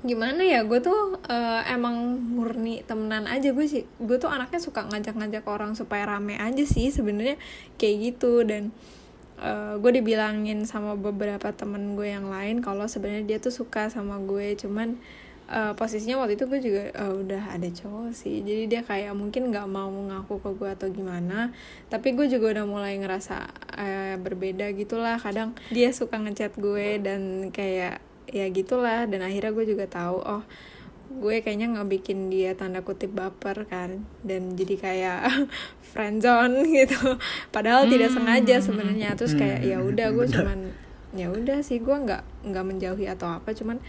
gimana 0.09 0.41
ya 0.41 0.65
gue 0.65 0.81
tuh 0.81 1.21
eh, 1.29 1.63
emang 1.69 2.17
murni 2.17 2.81
temenan 2.89 3.29
aja 3.29 3.53
gue 3.53 3.67
sih. 3.69 3.85
Gue 4.01 4.17
tuh 4.17 4.33
anaknya 4.33 4.59
suka 4.59 4.89
ngajak-ngajak 4.89 5.45
orang 5.45 5.77
supaya 5.77 6.09
rame 6.09 6.41
aja 6.41 6.65
sih 6.65 6.89
sebenarnya 6.89 7.37
kayak 7.77 7.97
gitu. 8.17 8.43
Dan 8.49 8.73
eh, 9.39 9.77
gue 9.77 9.93
dibilangin 9.93 10.65
sama 10.65 10.97
beberapa 10.97 11.53
temen 11.53 11.95
gue 11.95 12.09
yang 12.09 12.33
lain 12.33 12.65
kalau 12.65 12.89
sebenarnya 12.89 13.37
dia 13.37 13.39
tuh 13.39 13.53
suka 13.53 13.93
sama 13.93 14.17
gue. 14.25 14.57
Cuman 14.57 14.97
eh, 15.53 15.73
posisinya 15.77 16.25
waktu 16.25 16.41
itu 16.41 16.45
gue 16.49 16.61
juga 16.65 16.83
eh, 16.91 17.13
udah 17.13 17.55
ada 17.55 17.69
cowok 17.69 18.11
sih. 18.17 18.41
Jadi 18.41 18.65
dia 18.67 18.81
kayak 18.83 19.13
mungkin 19.13 19.53
nggak 19.53 19.69
mau 19.69 19.93
ngaku 19.93 20.41
ke 20.41 20.51
gue 20.57 20.71
atau 20.73 20.89
gimana. 20.89 21.53
Tapi 21.93 22.17
gue 22.17 22.27
juga 22.33 22.57
udah 22.59 22.65
mulai 22.65 22.97
ngerasa 22.97 23.37
eh, 23.77 24.17
berbeda 24.17 24.73
gitulah 24.73 25.21
kadang 25.21 25.53
dia 25.69 25.93
suka 25.93 26.17
ngechat 26.17 26.57
gue 26.57 26.99
dan 26.99 27.53
kayak 27.53 28.08
ya 28.31 28.47
gitulah. 28.53 29.09
Dan 29.09 29.25
akhirnya 29.25 29.53
gue 29.53 29.65
juga 29.65 29.85
tahu 29.89 30.21
oh 30.23 30.43
gue 31.09 31.41
kayaknya 31.41 31.73
nggak 31.73 31.89
bikin 31.89 32.29
dia 32.29 32.53
tanda 32.53 32.85
kutip 32.85 33.13
baper 33.17 33.65
kan. 33.67 34.05
Dan 34.23 34.55
jadi 34.55 34.75
kayak 34.79 35.21
friendzone 35.91 36.65
gitu. 36.85 37.17
Padahal 37.51 37.89
tidak 37.89 38.13
sengaja 38.13 38.61
sebenarnya. 38.61 39.17
Terus 39.17 39.35
kayak 39.35 39.65
ya 39.65 39.81
udah 39.81 40.09
gue 40.13 40.27
cuman 40.29 40.59
ya 41.17 41.33
udah 41.33 41.65
sih 41.65 41.81
gue 41.81 41.97
nggak 41.97 42.49
nggak 42.53 42.65
menjauhi 42.65 43.09
atau 43.09 43.41
apa. 43.41 43.57
Cuman 43.57 43.81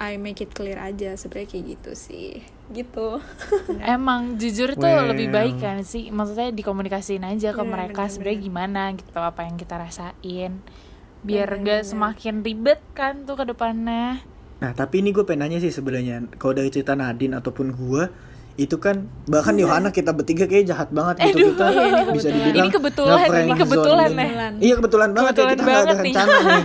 I 0.00 0.16
make 0.16 0.40
it 0.40 0.54
clear 0.54 0.78
aja 0.80 1.12
sebenarnya 1.18 1.48
kayak 1.50 1.64
gitu 1.76 1.92
sih. 1.98 2.40
Gitu. 2.70 3.18
Emang 3.82 4.38
jujur 4.38 4.78
tuh 4.78 4.86
Well. 4.86 5.10
lebih 5.12 5.28
baik 5.34 5.58
kan 5.58 5.82
sih? 5.82 6.08
Maksudnya 6.14 6.54
dikomunikasiin 6.54 7.26
aja 7.26 7.50
ke 7.50 7.60
Bener, 7.60 7.90
mereka 7.90 8.06
sebenarnya 8.06 8.40
gimana 8.40 8.82
gitu 8.94 9.18
Apa 9.18 9.44
yang 9.44 9.58
kita 9.58 9.76
rasain 9.76 10.62
Biar 11.22 11.48
gak 11.54 11.60
bener. 11.60 11.84
semakin 11.84 12.34
ribet 12.40 12.80
kan 12.90 13.22
tuh 13.22 13.34
ke 13.34 13.44
depannya 13.44 14.20
nah 14.56 14.70
tapi 14.70 15.00
ini 15.00 15.10
gue 15.10 15.22
pengen 15.22 15.46
nanya 15.46 15.58
sih 15.58 15.68
sebenarnya 15.68 16.20
kalau 16.36 16.52
dari 16.52 16.68
cerita 16.68 16.92
Nadine 16.92 17.32
ataupun 17.34 17.72
gue 17.72 18.02
itu 18.56 18.76
kan 18.76 19.00
bahkan 19.24 19.56
Yohana 19.56 19.88
kita 19.88 20.12
bertiga 20.12 20.44
kayak 20.44 20.68
jahat 20.68 20.88
banget 20.90 21.16
gitu 21.24 21.48
kita 21.50 21.64
Iya, 21.66 21.80
ini 21.80 22.12
bisa 22.12 22.28
kebetulan. 22.28 22.34
dibilang 22.36 22.60
Ini 22.60 22.70
kebetulan, 22.70 23.18
ini 23.40 23.52
kebetulan 23.56 24.10
ya. 24.10 24.48
iya 24.60 24.74
kebetulan 24.76 25.10
banget 25.10 25.32
Kebetulan 25.32 25.48
ya 25.48 25.54
kita 25.54 25.64
nggak 25.64 25.80
ada 25.80 25.88
nih. 25.88 26.02
rencana 26.04 26.34
nih 26.36 26.64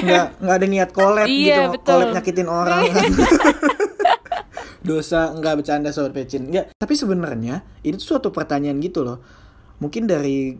nggak 0.00 0.26
nggak 0.38 0.56
ada 0.56 0.66
niat 0.68 0.90
collab 0.92 1.26
Iya, 1.26 1.42
gitu 1.42 1.62
betul. 1.72 1.88
collab 1.88 2.08
nyakitin 2.12 2.48
orang 2.48 2.80
kan. 2.86 3.10
dosa 4.82 5.30
nggak 5.32 5.54
bercanda 5.58 5.90
sobat 5.90 6.12
pecin 6.12 6.42
nggak 6.44 6.74
tapi 6.74 6.94
sebenarnya 6.94 7.54
itu 7.80 7.96
tuh 7.96 8.06
suatu 8.12 8.28
pertanyaan 8.30 8.78
gitu 8.78 9.02
loh 9.02 9.22
mungkin 9.78 10.06
dari 10.06 10.58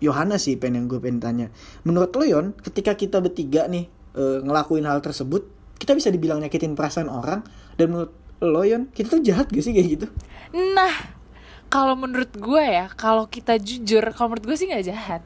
Yohana 0.00 0.36
sih 0.36 0.60
pengen 0.60 0.84
yang 0.84 0.86
gue 0.92 1.00
pengen 1.00 1.20
tanya. 1.20 1.46
Menurut 1.88 2.12
lo 2.12 2.24
Yon 2.24 2.46
ketika 2.60 2.92
kita 2.92 3.20
bertiga 3.24 3.64
nih 3.64 3.88
eh, 4.16 4.38
ngelakuin 4.44 4.84
hal 4.84 5.00
tersebut 5.00 5.48
kita 5.76 5.92
bisa 5.92 6.08
dibilang 6.12 6.40
nyakitin 6.40 6.76
perasaan 6.76 7.08
orang? 7.08 7.44
Dan 7.80 7.92
menurut 7.92 8.12
lo 8.44 8.62
Yon 8.64 8.92
kita 8.92 9.16
tuh 9.16 9.22
jahat 9.24 9.48
gak 9.48 9.64
sih 9.64 9.72
kayak 9.72 9.88
gitu? 9.96 10.06
Nah 10.52 11.16
kalau 11.72 11.98
menurut 11.98 12.30
gue 12.36 12.64
ya 12.64 12.86
kalau 12.92 13.26
kita 13.26 13.56
jujur 13.56 14.04
kalau 14.12 14.36
menurut 14.36 14.52
gue 14.52 14.56
sih 14.56 14.68
nggak 14.68 14.86
jahat. 14.86 15.22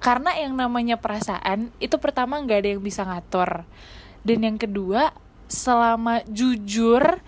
Karena 0.00 0.32
yang 0.32 0.56
namanya 0.56 0.96
perasaan 0.96 1.70
itu 1.76 1.94
pertama 2.00 2.40
nggak 2.40 2.66
ada 2.66 2.70
yang 2.74 2.82
bisa 2.82 3.04
ngatur. 3.06 3.68
Dan 4.26 4.44
yang 4.44 4.56
kedua 4.58 5.14
selama 5.50 6.24
jujur 6.28 7.20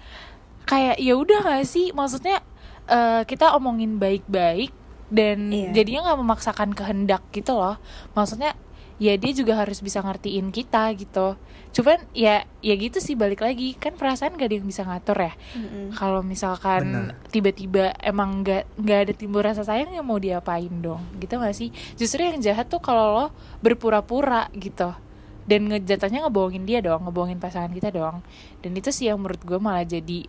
kayak 0.66 0.96
ya 0.98 1.14
udah 1.14 1.40
gak 1.46 1.64
sih? 1.68 1.94
Maksudnya 1.94 2.42
eh, 2.90 3.22
kita 3.28 3.54
omongin 3.54 4.02
baik-baik 4.02 4.81
dan 5.12 5.52
Iya. 5.52 5.76
jadinya 5.76 6.00
nggak 6.08 6.20
memaksakan 6.24 6.70
kehendak 6.72 7.20
gitu 7.36 7.52
loh. 7.52 7.76
Maksudnya 8.16 8.56
ya 8.96 9.18
dia 9.18 9.32
juga 9.34 9.60
harus 9.60 9.84
bisa 9.84 10.00
ngertiin 10.00 10.48
kita 10.48 10.88
gitu. 10.96 11.36
Cuman 11.72 12.00
ya 12.12 12.44
ya 12.60 12.74
gitu 12.76 12.96
sih 12.96 13.12
balik 13.12 13.44
lagi. 13.44 13.76
Kan 13.76 14.00
perasaan 14.00 14.36
gak 14.36 14.48
ada 14.48 14.56
yang 14.56 14.68
bisa 14.68 14.82
ngatur 14.88 15.18
ya. 15.20 15.32
Mm-mm. 15.56 15.92
kalau 15.92 16.24
misalkan 16.24 17.12
tiba-tiba 17.28 17.92
emang 18.00 18.40
nggak 18.40 18.64
nggak 18.80 18.98
ada 19.08 19.12
timbul 19.12 19.44
rasa 19.44 19.64
sayang 19.64 19.92
ya 19.92 20.00
mau 20.00 20.16
diapain 20.16 20.72
dong? 20.80 21.04
Gitu 21.20 21.34
gak 21.36 21.52
sih? 21.56 21.68
Justru 22.00 22.24
yang 22.24 22.40
jahat 22.40 22.72
tuh 22.72 22.80
kalau 22.80 23.12
lo 23.12 23.26
berpura-pura 23.60 24.48
gitu. 24.56 24.96
Dan 25.42 25.66
ngejatuhnya 25.66 26.22
ngebohongin 26.24 26.62
dia 26.64 26.78
dong 26.78 27.02
ngebohongin 27.04 27.42
pasangan 27.42 27.72
kita 27.74 27.90
dong. 27.90 28.22
Dan 28.62 28.72
itu 28.78 28.88
sih 28.94 29.10
yang 29.10 29.18
menurut 29.18 29.42
gue 29.42 29.58
malah 29.58 29.82
jadi 29.82 30.24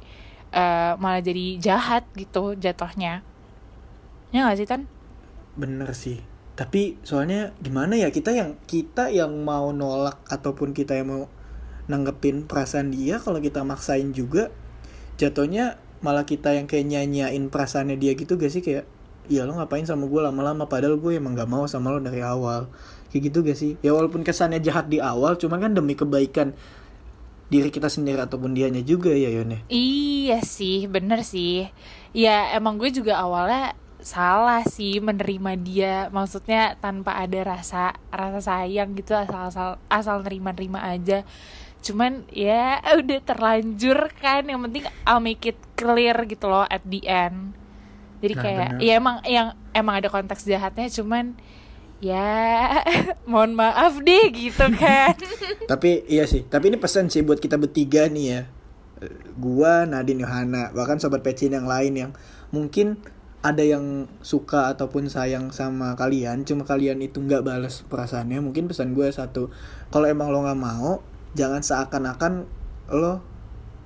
eh, 0.50 0.94
malah 0.98 1.22
jadi 1.22 1.46
jahat 1.62 2.04
gitu 2.18 2.58
jatuhnya 2.58 3.22
ya 4.34 4.50
gak 4.50 4.58
sih 4.58 4.68
tan? 4.68 4.90
Bener 5.54 5.94
sih. 5.94 6.20
Tapi 6.58 6.98
soalnya 7.06 7.54
gimana 7.62 7.98
ya 7.98 8.10
kita 8.10 8.34
yang 8.34 8.58
kita 8.66 9.14
yang 9.14 9.46
mau 9.46 9.70
nolak 9.70 10.22
ataupun 10.30 10.74
kita 10.74 10.98
yang 10.98 11.08
mau 11.10 11.24
nanggepin 11.86 12.50
perasaan 12.50 12.90
dia 12.90 13.22
kalau 13.22 13.38
kita 13.44 13.62
maksain 13.62 14.16
juga 14.16 14.50
jatuhnya 15.20 15.78
malah 16.00 16.24
kita 16.26 16.56
yang 16.56 16.66
kayak 16.66 16.88
nyanyain 16.90 17.48
perasaannya 17.48 17.96
dia 18.02 18.18
gitu 18.18 18.36
gak 18.36 18.50
sih? 18.50 18.66
Kayak 18.66 18.90
ya 19.30 19.48
lo 19.48 19.56
ngapain 19.56 19.86
sama 19.86 20.10
gue 20.10 20.22
lama-lama? 20.22 20.66
Padahal 20.66 20.98
gue 20.98 21.16
emang 21.16 21.38
gak 21.38 21.48
mau 21.48 21.70
sama 21.70 21.94
lo 21.94 22.02
dari 22.02 22.26
awal. 22.26 22.68
Kayak 23.14 23.22
gitu 23.30 23.38
gak 23.46 23.58
sih? 23.58 23.72
Ya 23.86 23.94
walaupun 23.94 24.26
kesannya 24.26 24.58
jahat 24.60 24.90
di 24.90 24.98
awal 24.98 25.38
cuman 25.38 25.70
kan 25.70 25.72
demi 25.78 25.94
kebaikan 25.94 26.58
diri 27.54 27.70
kita 27.70 27.86
sendiri 27.86 28.18
ataupun 28.18 28.58
dianya 28.58 28.82
juga 28.82 29.14
ya 29.14 29.30
Yon 29.30 29.54
ya 29.54 29.60
Iya 29.70 30.38
sih, 30.42 30.90
bener 30.90 31.22
sih. 31.22 31.70
Ya 32.10 32.50
emang 32.58 32.82
gue 32.82 32.90
juga 32.90 33.22
awalnya 33.22 33.78
salah 34.04 34.68
sih 34.68 35.00
menerima 35.00 35.52
dia, 35.64 35.96
maksudnya 36.12 36.76
tanpa 36.78 37.16
ada 37.16 37.56
rasa 37.56 37.96
rasa 38.12 38.40
sayang 38.44 38.94
gitu 38.94 39.16
asal 39.16 39.48
asal 39.48 39.70
asal 39.88 40.22
nerima 40.22 40.52
nerima 40.52 40.84
aja. 40.84 41.24
Cuman 41.80 42.28
ya 42.30 42.78
udah 43.00 43.20
terlanjur 43.24 44.12
kan, 44.20 44.44
yang 44.44 44.60
penting 44.68 44.84
I'll 45.08 45.24
make 45.24 45.44
it 45.48 45.58
clear 45.74 46.14
gitu 46.28 46.52
loh 46.52 46.68
at 46.68 46.84
the 46.84 47.00
end. 47.08 47.56
Jadi 48.20 48.36
Nah, 48.36 48.44
kayak 48.44 48.70
bener. 48.76 48.84
ya 48.84 48.94
emang 49.00 49.18
yang 49.24 49.48
emang 49.72 49.96
ada 50.00 50.08
konteks 50.08 50.44
jahatnya, 50.44 50.88
cuman 50.92 51.36
ya 52.00 52.84
mohon 53.32 53.56
maaf 53.56 54.00
deh 54.00 54.28
gitu 54.32 54.68
kan. 54.76 55.16
Tapi 55.72 56.04
iya 56.08 56.28
sih, 56.28 56.44
tapi 56.44 56.68
ini 56.68 56.76
pesan 56.76 57.08
sih 57.08 57.24
buat 57.24 57.40
kita 57.40 57.56
bertiga 57.56 58.12
nih 58.12 58.26
ya. 58.28 58.42
Eh, 59.00 59.16
Gua, 59.36 59.88
Nadine 59.88 60.28
Yohana, 60.28 60.76
bahkan 60.76 61.00
sobat 61.00 61.24
pecin 61.24 61.56
yang 61.56 61.64
lain 61.64 61.94
yang 61.96 62.12
mungkin 62.52 63.00
ada 63.44 63.60
yang 63.60 64.08
suka 64.20 64.72
ataupun 64.72 65.06
sayang 65.06 65.52
sama 65.52 65.94
kalian, 65.94 66.48
cuma 66.48 66.64
kalian 66.64 66.98
itu 66.98 67.20
nggak 67.20 67.44
balas 67.44 67.84
perasaannya. 67.86 68.40
Mungkin 68.40 68.66
pesan 68.66 68.96
gue 68.96 69.12
satu, 69.12 69.52
kalau 69.92 70.08
emang 70.08 70.32
lo 70.32 70.42
nggak 70.42 70.58
mau, 70.58 71.04
jangan 71.34 71.60
seakan-akan 71.60 72.48
lo 72.90 73.20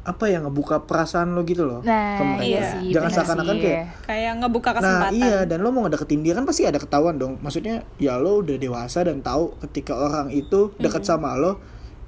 apa 0.04 0.32
ya 0.32 0.40
ngebuka 0.40 0.88
perasaan 0.88 1.36
lo 1.36 1.44
gitu 1.44 1.68
loh 1.68 1.84
Nah, 1.84 2.16
ke 2.16 2.24
mereka. 2.24 2.48
iya 2.48 2.62
sih. 2.72 2.96
jangan 2.96 3.12
seakan-akan 3.12 3.56
kayak 3.60 3.84
kayak 4.08 4.34
ngebuka 4.40 4.70
Nah 4.70 4.76
kesempatan 4.80 5.12
iya 5.20 5.38
dan 5.44 5.60
lo 5.60 5.68
mau 5.68 5.84
ngedeketin 5.84 6.24
dia 6.24 6.32
kan 6.32 6.48
pasti 6.48 6.64
ada 6.64 6.80
ketahuan 6.80 7.20
dong 7.20 7.36
Maksudnya 7.44 7.84
ya 7.98 8.16
lo 8.16 8.40
udah 8.40 8.56
dewasa 8.56 9.04
dan 9.04 9.20
tahu 9.20 9.60
ketika 9.68 10.00
orang 10.00 10.32
itu 10.32 10.72
deket 10.80 11.04
sama 11.04 11.36
lo 11.36 11.60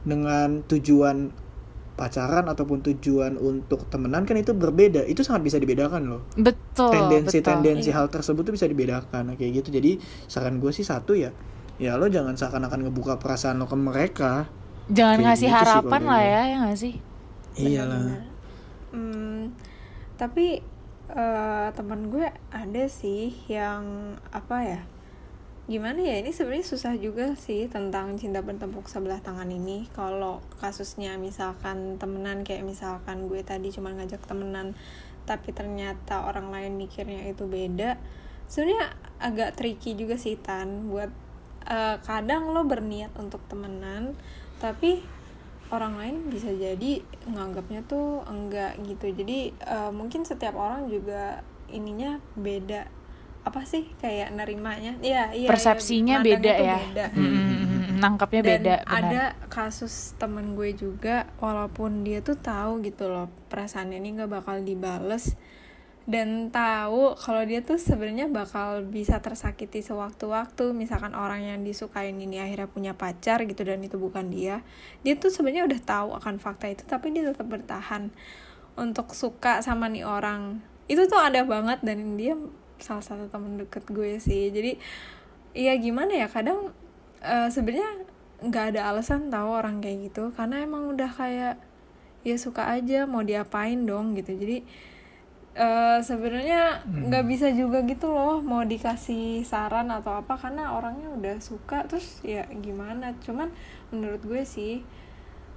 Dengan 0.07 0.63
tujuan 0.63 1.35
pacaran 1.99 2.47
ataupun 2.47 2.79
tujuan 2.79 3.35
untuk 3.35 3.91
temenan 3.91 4.23
kan 4.23 4.39
itu 4.39 4.55
berbeda. 4.55 5.03
Itu 5.03 5.27
sangat 5.27 5.43
bisa 5.43 5.57
dibedakan 5.59 6.07
loh. 6.07 6.21
Betul. 6.39 6.95
Tendensi-tendensi 6.95 7.91
Iya. 7.91 7.99
hal 7.99 8.07
tersebut 8.07 8.47
tuh 8.47 8.55
bisa 8.55 8.63
dibedakan 8.63 9.27
Nah, 9.27 9.35
Kayak 9.35 9.59
gitu. 9.59 9.75
Jadi 9.75 9.99
saran 10.31 10.63
gue 10.63 10.71
sih 10.71 10.87
satu 10.87 11.11
ya 11.13 11.35
Ya 11.75 11.95
lo 11.95 12.11
jangan 12.11 12.35
seakan-akan 12.35 12.87
ngebuka 12.87 13.19
perasaan 13.19 13.59
lo 13.59 13.67
ke 13.67 13.75
mereka. 13.75 14.47
Jangan 14.91 15.15
Kayak 15.15 15.27
ngasih 15.31 15.47
gitu 15.47 15.55
sih 15.55 15.63
kalau 15.63 15.71
harapan 15.79 15.99
dari 15.99 16.07
lah 16.07 16.21
ya, 16.23 16.41
ya 16.43 16.57
gak 16.67 16.77
sih? 16.79 16.93
Iyalah. 17.55 18.03
Hmm, 18.91 19.41
tapi 20.15 20.45
eh, 21.09 21.67
teman 21.71 22.11
gue 22.11 22.27
ada 22.51 22.83
sih 22.85 23.31
yang 23.47 23.83
apa 24.29 24.57
ya 24.61 24.79
gimana 25.69 26.01
ya 26.01 26.17
ini 26.17 26.33
sebenarnya 26.33 26.65
susah 26.65 26.97
juga 26.97 27.37
sih 27.37 27.69
tentang 27.69 28.17
cinta 28.17 28.41
bertepuk 28.41 28.89
sebelah 28.89 29.21
tangan 29.21 29.45
ini. 29.53 29.85
Kalau 29.93 30.41
kasusnya 30.57 31.13
misalkan 31.21 32.01
temenan 32.01 32.41
kayak 32.41 32.65
misalkan 32.65 33.29
gue 33.29 33.45
tadi 33.45 33.69
cuma 33.69 33.93
ngajak 33.93 34.25
temenan 34.25 34.73
tapi 35.29 35.53
ternyata 35.53 36.25
orang 36.25 36.49
lain 36.49 36.73
mikirnya 36.73 37.29
itu 37.29 37.45
beda 37.45 38.01
sebenarnya 38.49 38.97
agak 39.21 39.61
tricky 39.61 39.93
juga 39.93 40.17
sih 40.17 40.41
tan. 40.41 40.89
Buat 40.89 41.13
eh, 41.69 42.01
kadang 42.01 42.49
lo 42.49 42.65
berniat 42.65 43.13
untuk 43.21 43.45
temenan 43.45 44.17
tapi 44.57 45.05
orang 45.69 46.01
lain 46.01 46.15
bisa 46.33 46.49
jadi 46.49 47.05
nganggapnya 47.29 47.85
tuh 47.85 48.25
enggak 48.25 48.73
gitu. 48.89 49.13
Jadi 49.13 49.53
eh, 49.53 49.91
mungkin 49.93 50.25
setiap 50.25 50.57
orang 50.57 50.89
juga 50.89 51.45
ininya 51.69 52.17
beda 52.33 52.98
apa 53.49 53.65
sih 53.65 53.89
kayak 53.97 54.29
nerimanya 54.31 54.95
iya 55.01 55.33
iya 55.33 55.49
Persepsinya 55.49 56.21
iya, 56.21 56.25
beda 56.25 56.53
ya. 56.55 56.77
beda. 56.79 57.05
Mm, 57.17 57.99
nangkapnya 57.99 58.41
Dan 58.41 58.49
beda. 58.49 58.75
benar. 58.85 58.95
ada 59.03 59.23
kasus 59.51 60.15
temen 60.15 60.53
gue 60.55 60.71
juga 60.71 61.27
walaupun 61.43 62.07
dia 62.07 62.21
tuh 62.21 62.37
tahu 62.37 62.79
gitu 62.85 63.09
loh 63.09 63.27
perasaannya 63.51 63.97
ini 63.99 64.21
nggak 64.21 64.31
bakal 64.31 64.61
dibales 64.61 65.35
dan 66.09 66.49
tahu 66.49 67.13
kalau 67.21 67.45
dia 67.45 67.61
tuh 67.61 67.77
sebenarnya 67.77 68.25
bakal 68.33 68.81
bisa 68.81 69.21
tersakiti 69.21 69.85
sewaktu-waktu 69.85 70.73
misalkan 70.73 71.13
orang 71.13 71.45
yang 71.45 71.61
disukain 71.61 72.17
ini 72.17 72.41
akhirnya 72.41 72.65
punya 72.65 72.93
pacar 72.97 73.45
gitu 73.45 73.61
dan 73.61 73.77
itu 73.85 74.01
bukan 74.01 74.25
dia 74.33 74.65
dia 75.05 75.13
tuh 75.21 75.29
sebenarnya 75.29 75.69
udah 75.69 75.81
tahu 75.85 76.09
akan 76.17 76.41
fakta 76.41 76.65
itu 76.73 76.81
tapi 76.89 77.13
dia 77.13 77.29
tetap 77.29 77.45
bertahan 77.45 78.09
untuk 78.73 79.13
suka 79.13 79.61
sama 79.61 79.85
nih 79.85 80.01
orang 80.01 80.65
itu 80.89 81.05
tuh 81.05 81.21
ada 81.21 81.45
banget 81.45 81.77
dan 81.85 82.17
dia 82.17 82.33
salah 82.79 83.03
satu 83.03 83.25
temen 83.27 83.59
deket 83.59 83.85
gue 83.91 84.17
sih. 84.17 84.49
Jadi 84.49 84.79
iya 85.55 85.75
gimana 85.77 86.13
ya 86.13 86.27
kadang 86.29 86.71
eh, 87.23 87.49
sebenarnya 87.51 88.07
nggak 88.39 88.65
ada 88.75 88.81
alasan 88.93 89.27
tahu 89.31 89.49
orang 89.51 89.83
kayak 89.83 90.11
gitu. 90.11 90.31
Karena 90.33 90.63
emang 90.63 90.91
udah 90.95 91.11
kayak 91.11 91.55
ya 92.27 92.35
suka 92.35 92.67
aja 92.67 93.07
mau 93.07 93.23
diapain 93.23 93.83
dong 93.85 94.15
gitu. 94.17 94.35
Jadi 94.35 94.63
eh 95.59 95.99
sebenarnya 95.99 96.85
nggak 96.87 97.25
bisa 97.27 97.51
juga 97.51 97.83
gitu 97.83 98.13
loh 98.13 98.39
mau 98.39 98.63
dikasih 98.63 99.43
saran 99.43 99.91
atau 99.91 100.19
apa. 100.19 100.35
Karena 100.39 100.75
orangnya 100.77 101.09
udah 101.13 101.35
suka 101.43 101.85
terus 101.89 102.23
ya 102.23 102.47
gimana. 102.49 103.15
Cuman 103.23 103.51
menurut 103.91 104.23
gue 104.23 104.43
sih 104.47 104.83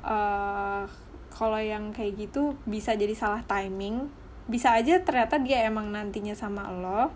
eh 0.02 0.85
kalau 1.33 1.59
yang 1.59 1.97
kayak 1.97 2.29
gitu 2.29 2.61
bisa 2.69 2.93
jadi 2.93 3.17
salah 3.17 3.41
timing 3.49 4.22
bisa 4.45 4.75
aja 4.75 4.99
ternyata 5.01 5.39
dia 5.39 5.65
emang 5.65 5.89
nantinya 5.89 6.35
sama 6.35 6.67
lo 6.69 7.11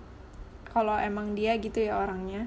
kalau 0.67 0.95
emang 0.95 1.33
dia 1.33 1.57
gitu 1.57 1.81
ya 1.81 1.99
orangnya 1.99 2.47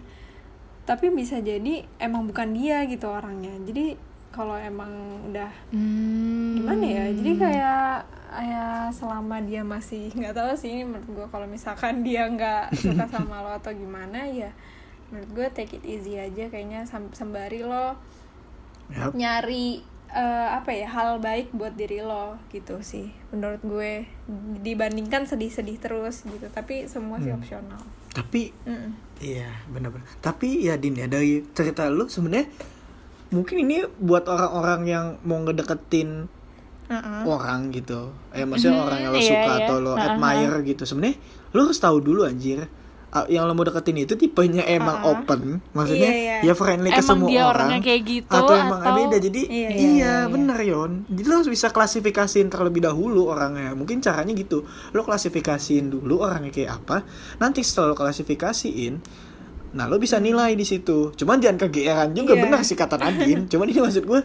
tapi 0.84 1.10
bisa 1.10 1.38
jadi 1.38 1.86
emang 1.98 2.26
bukan 2.26 2.50
dia 2.52 2.82
gitu 2.86 3.06
orangnya 3.06 3.54
jadi 3.64 3.94
kalau 4.30 4.54
emang 4.54 4.90
udah 5.26 5.50
Hmm. 5.74 6.54
gimana 6.56 6.86
ya 6.86 7.06
jadi 7.12 7.32
kayak 7.36 7.86
ya 8.30 8.66
selama 8.90 9.42
dia 9.42 9.66
masih 9.66 10.14
nggak 10.14 10.34
tahu 10.34 10.54
sih 10.54 10.70
ini 10.72 10.84
menurut 10.86 11.10
gue 11.10 11.28
kalau 11.28 11.46
misalkan 11.46 12.02
dia 12.08 12.26
nggak 12.26 12.74
suka 12.74 13.06
sama 13.06 13.42
lo 13.42 13.52
atau 13.52 13.74
gimana 13.74 14.22
ya 14.24 14.54
menurut 15.10 15.30
gue 15.34 15.48
take 15.52 15.76
it 15.76 15.84
easy 15.84 16.16
aja 16.16 16.46
kayaknya 16.48 16.86
sam- 16.86 17.10
sembari 17.10 17.62
lo 17.62 17.98
Yap. 18.90 19.14
nyari 19.14 19.82
eh, 20.10 20.22
apa 20.50 20.70
ya 20.70 20.88
hal 20.88 21.18
baik 21.18 21.52
buat 21.52 21.74
diri 21.74 22.00
lo 22.00 22.38
gitu 22.50 22.82
sih 22.82 23.10
menurut 23.30 23.62
gue 23.62 24.10
dibandingkan 24.60 25.24
sedih-sedih 25.24 25.78
terus 25.78 26.24
gitu 26.24 26.48
tapi 26.48 26.86
semua 26.86 27.18
sih 27.18 27.30
Hmm. 27.30 27.38
opsional 27.38 27.82
Tapi 28.10 28.50
Mm-mm. 28.66 28.92
Iya 29.20 29.52
benar-benar. 29.68 30.08
Tapi 30.18 30.64
ya 30.64 30.76
Din 30.76 30.96
ya 30.96 31.06
dari 31.06 31.44
cerita 31.52 31.86
lu 31.88 32.08
sebenarnya 32.08 32.48
mungkin 33.30 33.62
ini 33.62 33.84
buat 34.00 34.26
orang-orang 34.26 34.82
yang 34.84 35.06
mau 35.22 35.38
ngedeketin 35.40 36.26
Uh-uh. 36.88 37.22
orang 37.28 37.70
gitu. 37.70 38.10
Eh 38.32 38.50
maksudnya 38.50 38.80
Mhm, 38.80 38.88
orang 38.88 39.00
yang 39.00 39.12
lo 39.12 39.20
iya, 39.20 39.30
suka 39.30 39.52
iya. 39.54 39.62
atau 39.62 39.78
lo 39.78 39.94
Ha-ha. 39.94 40.06
admire 40.10 40.58
gitu. 40.64 40.84
Sebenarnya 40.84 41.20
lo 41.52 41.60
harus 41.62 41.78
tahu 41.78 41.98
dulu 42.00 42.26
anjir 42.26 42.66
uh, 43.10 43.26
yang 43.26 43.44
lo 43.44 43.54
mau 43.54 43.62
deketin 43.62 44.00
itu 44.00 44.14
tipenya 44.14 44.64
emang 44.64 45.02
Uh-uh. 45.02 45.12
open. 45.20 45.60
Maksudnya 45.72 46.10
Iya, 46.10 46.40
iya. 46.42 46.50
ya 46.50 46.54
friendly 46.54 46.90
ke 46.90 47.00
Emang 47.00 47.10
semua 47.10 47.30
dia 47.30 47.42
orang 47.42 47.68
orangnya 47.68 47.80
kayak 47.82 48.02
gitu, 48.04 48.32
atau 48.32 48.54
emang 48.54 48.80
atau- 48.80 48.96
beda. 48.96 49.18
Jadi 49.20 49.42
Iya, 49.46 49.54
iya, 49.54 49.70
iya, 49.70 49.90
iya, 49.90 50.14
bener 50.26 50.60
yon. 50.60 50.92
Jadi 51.06 51.26
lo 51.26 51.36
harus 51.38 51.50
bisa 51.50 51.68
klasifikasiin 51.70 52.48
terlebih 52.48 52.82
dahulu 52.82 53.28
orangnya. 53.28 53.74
Mungkin 53.74 54.00
caranya 54.00 54.34
gitu. 54.34 54.64
Lo 54.92 55.02
klasifikasiin 55.02 55.90
dulu 55.90 56.20
orangnya 56.20 56.50
kayak 56.50 56.72
apa. 56.80 57.04
Nanti 57.38 57.62
setelah 57.62 57.92
lo 57.92 57.96
klasifikasiin 57.96 58.94
nah 59.70 59.86
lo 59.86 59.98
bisa 59.98 60.18
nilai 60.18 60.58
di 60.58 60.66
situ. 60.66 61.14
Cuman 61.14 61.38
jangan 61.38 61.70
kegeeran 61.70 62.14
juga. 62.14 62.34
Iya. 62.34 62.42
benar 62.42 62.62
sih 62.66 62.74
kata 62.74 62.98
Nadine 62.98 63.46
cuman 63.46 63.70
ini 63.70 63.78
maksud 63.80 64.02
gue 64.02 64.22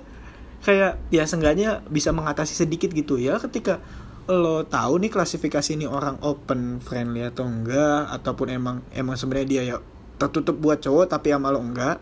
kayak 0.60 1.12
ya 1.12 1.28
seenggaknya 1.28 1.84
bisa 1.84 2.08
mengatasi 2.08 2.56
sedikit 2.56 2.88
gitu 2.88 3.20
ya 3.20 3.36
ketika 3.36 3.84
lo 4.28 4.64
tahu 4.64 5.04
nih 5.04 5.10
klasifikasi 5.12 5.76
ini 5.76 5.84
orang 5.84 6.16
open 6.24 6.80
friendly 6.80 7.24
atau 7.28 7.44
enggak? 7.44 8.08
Ataupun 8.08 8.48
emang 8.48 8.76
emang 8.96 9.16
sebenarnya 9.20 9.48
dia 9.48 9.62
ya 9.74 9.76
tertutup 10.16 10.56
buat 10.56 10.80
cowok 10.80 11.12
tapi 11.12 11.34
sama 11.34 11.52
lo 11.52 11.60
enggak? 11.60 12.00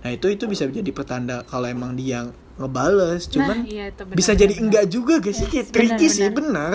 Nah 0.00 0.10
itu 0.14 0.30
itu 0.32 0.46
bisa 0.46 0.64
jadi 0.70 0.90
pertanda 0.94 1.42
kalau 1.44 1.66
emang 1.66 1.98
dia 1.98 2.28
ngebales. 2.56 3.26
Cuman 3.28 3.64
nah, 3.64 3.68
iya, 3.68 3.90
benar, 3.92 4.14
bisa 4.16 4.32
benar, 4.32 4.42
jadi 4.46 4.54
benar. 4.54 4.64
enggak 4.68 4.84
juga 4.92 5.14
guys 5.18 5.36
sih? 5.40 5.48
Kayak 5.48 5.66
Benar, 5.72 5.74
tricky 5.74 6.06
sih 6.08 6.28
benar. 6.30 6.36
benar. 6.38 6.72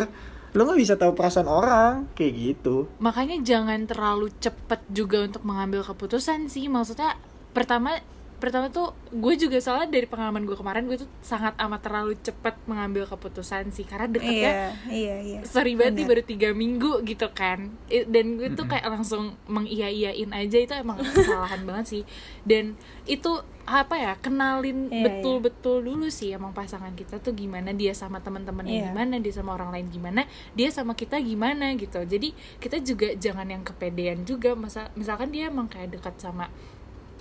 Lo 0.56 0.62
nggak 0.64 0.80
bisa 0.80 0.96
tahu 0.96 1.12
perasaan 1.16 1.50
orang 1.52 1.94
kayak 2.16 2.34
gitu. 2.34 2.88
Makanya 3.04 3.44
jangan 3.44 3.84
terlalu 3.88 4.32
cepet 4.40 4.82
juga 4.88 5.28
untuk 5.28 5.44
mengambil 5.44 5.84
keputusan 5.84 6.48
sih. 6.48 6.72
Maksudnya 6.72 7.20
pertama 7.52 8.00
pertama 8.36 8.68
tuh 8.68 8.92
gue 9.10 9.34
juga 9.40 9.58
soalnya 9.64 9.88
dari 9.88 10.06
pengalaman 10.06 10.44
gue 10.44 10.58
kemarin 10.60 10.86
gue 10.86 11.00
tuh 11.02 11.10
sangat 11.24 11.56
amat 11.56 11.82
terlalu 11.82 12.14
cepet 12.20 12.56
mengambil 12.68 13.08
keputusan 13.08 13.72
sih. 13.72 13.88
Karena 13.88 14.12
deketnya 14.12 14.52
iya 14.52 14.68
iya 14.92 15.16
iya. 15.24 15.40
sorry 15.48 15.74
banget 15.74 16.04
baru 16.04 16.22
tiga 16.22 16.52
minggu 16.52 17.02
gitu 17.08 17.32
kan. 17.32 17.72
Dan 17.88 18.36
gue 18.36 18.52
tuh 18.54 18.68
kayak 18.68 18.86
langsung 18.92 19.40
mengiya-iyain 19.48 20.32
aja 20.36 20.58
itu 20.60 20.74
emang 20.76 21.00
kesalahan 21.02 21.64
banget 21.70 21.86
sih. 21.88 22.04
Dan 22.44 22.76
itu 23.10 23.42
apa 23.66 23.98
ya 23.98 24.14
kenalin 24.22 24.94
Iya, 24.94 25.10
betul-betul 25.10 25.82
dulu 25.82 26.06
sih 26.14 26.30
emang 26.30 26.54
pasangan 26.54 26.94
kita 26.94 27.18
tuh 27.18 27.34
gimana. 27.34 27.74
Dia 27.74 27.98
sama 27.98 28.22
teman-temannya 28.22 28.70
Iya. 28.78 28.86
gimana 28.94 29.18
dia 29.18 29.34
sama 29.34 29.58
orang 29.58 29.74
lain 29.74 29.88
gimana 29.90 30.22
dia 30.54 30.70
sama 30.70 30.94
kita 30.94 31.18
gimana 31.18 31.74
gitu. 31.74 31.98
Jadi 32.06 32.36
kita 32.62 32.78
juga 32.86 33.10
jangan 33.18 33.50
yang 33.50 33.66
kepedean 33.66 34.22
juga. 34.22 34.54
Masa 34.54 34.94
misalkan 34.94 35.34
dia 35.34 35.50
emang 35.50 35.66
kayak 35.66 35.98
dekat 35.98 36.14
sama 36.22 36.54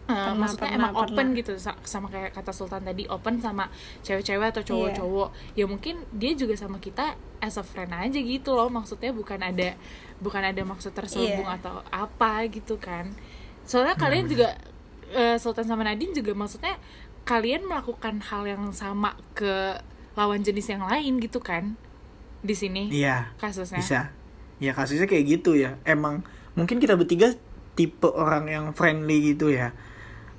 uh, 0.07 0.33
maksudnya 0.35 0.69
pernah, 0.69 0.79
emang 0.81 0.95
open 0.95 1.15
pernah. 1.17 1.39
gitu 1.39 1.53
sa- 1.57 1.81
sama 1.83 2.09
kayak 2.09 2.33
kata 2.33 2.51
Sultan 2.51 2.83
tadi 2.83 3.05
open 3.07 3.39
sama 3.39 3.69
cewek-cewek 4.01 4.49
atau 4.51 4.61
Iya. 4.61 4.69
cowok-cowok. 4.69 5.29
Ya 5.55 5.65
mungkin 5.65 5.95
dia 6.11 6.33
juga 6.33 6.55
sama 6.55 6.77
kita 6.77 7.15
as 7.39 7.55
a 7.55 7.65
friend 7.65 7.91
aja 7.91 8.17
gitu 8.17 8.53
loh 8.53 8.69
maksudnya 8.69 9.11
bukan 9.11 9.39
ada 9.39 9.77
bukan 10.19 10.43
ada 10.43 10.63
maksud 10.63 10.93
terselubung 10.93 11.45
Iya. 11.45 11.57
atau 11.59 11.81
apa 11.87 12.45
gitu 12.47 12.77
kan. 12.77 13.13
Soalnya 13.63 13.95
kalian 13.95 14.27
juga 14.27 14.57
eh, 15.11 15.37
Sultan 15.37 15.65
sama 15.65 15.83
Nadine 15.83 16.13
juga 16.13 16.33
maksudnya 16.33 16.77
kalian 17.23 17.65
melakukan 17.65 18.21
hal 18.23 18.45
yang 18.45 18.69
sama 18.71 19.17
ke 19.33 19.81
lawan 20.13 20.41
jenis 20.41 20.69
yang 20.69 20.85
lain 20.85 21.17
gitu 21.19 21.39
kan 21.39 21.75
di 22.41 22.53
sini 22.53 22.93
iya 22.93 23.33
kasusnya. 23.37 23.81
bisa. 23.81 24.01
Ya 24.59 24.71
kasusnya 24.71 25.05
kayak 25.05 25.41
gitu 25.41 25.55
ya. 25.55 25.81
Emang 25.83 26.23
mungkin 26.53 26.77
kita 26.77 26.95
bertiga 26.95 27.33
tipe 27.73 28.07
orang 28.07 28.47
yang 28.47 28.65
friendly 28.71 29.35
gitu 29.35 29.49
ya 29.49 29.75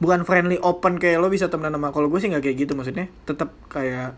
bukan 0.01 0.27
friendly 0.27 0.59
open 0.59 0.99
kayak 0.99 1.23
lo 1.23 1.31
bisa 1.31 1.47
temenan 1.47 1.75
sama 1.75 1.89
kalau 1.95 2.11
gue 2.11 2.19
sih 2.19 2.29
nggak 2.31 2.43
kayak 2.43 2.57
gitu 2.67 2.73
maksudnya. 2.75 3.07
Tetap 3.27 3.51
kayak 3.71 4.15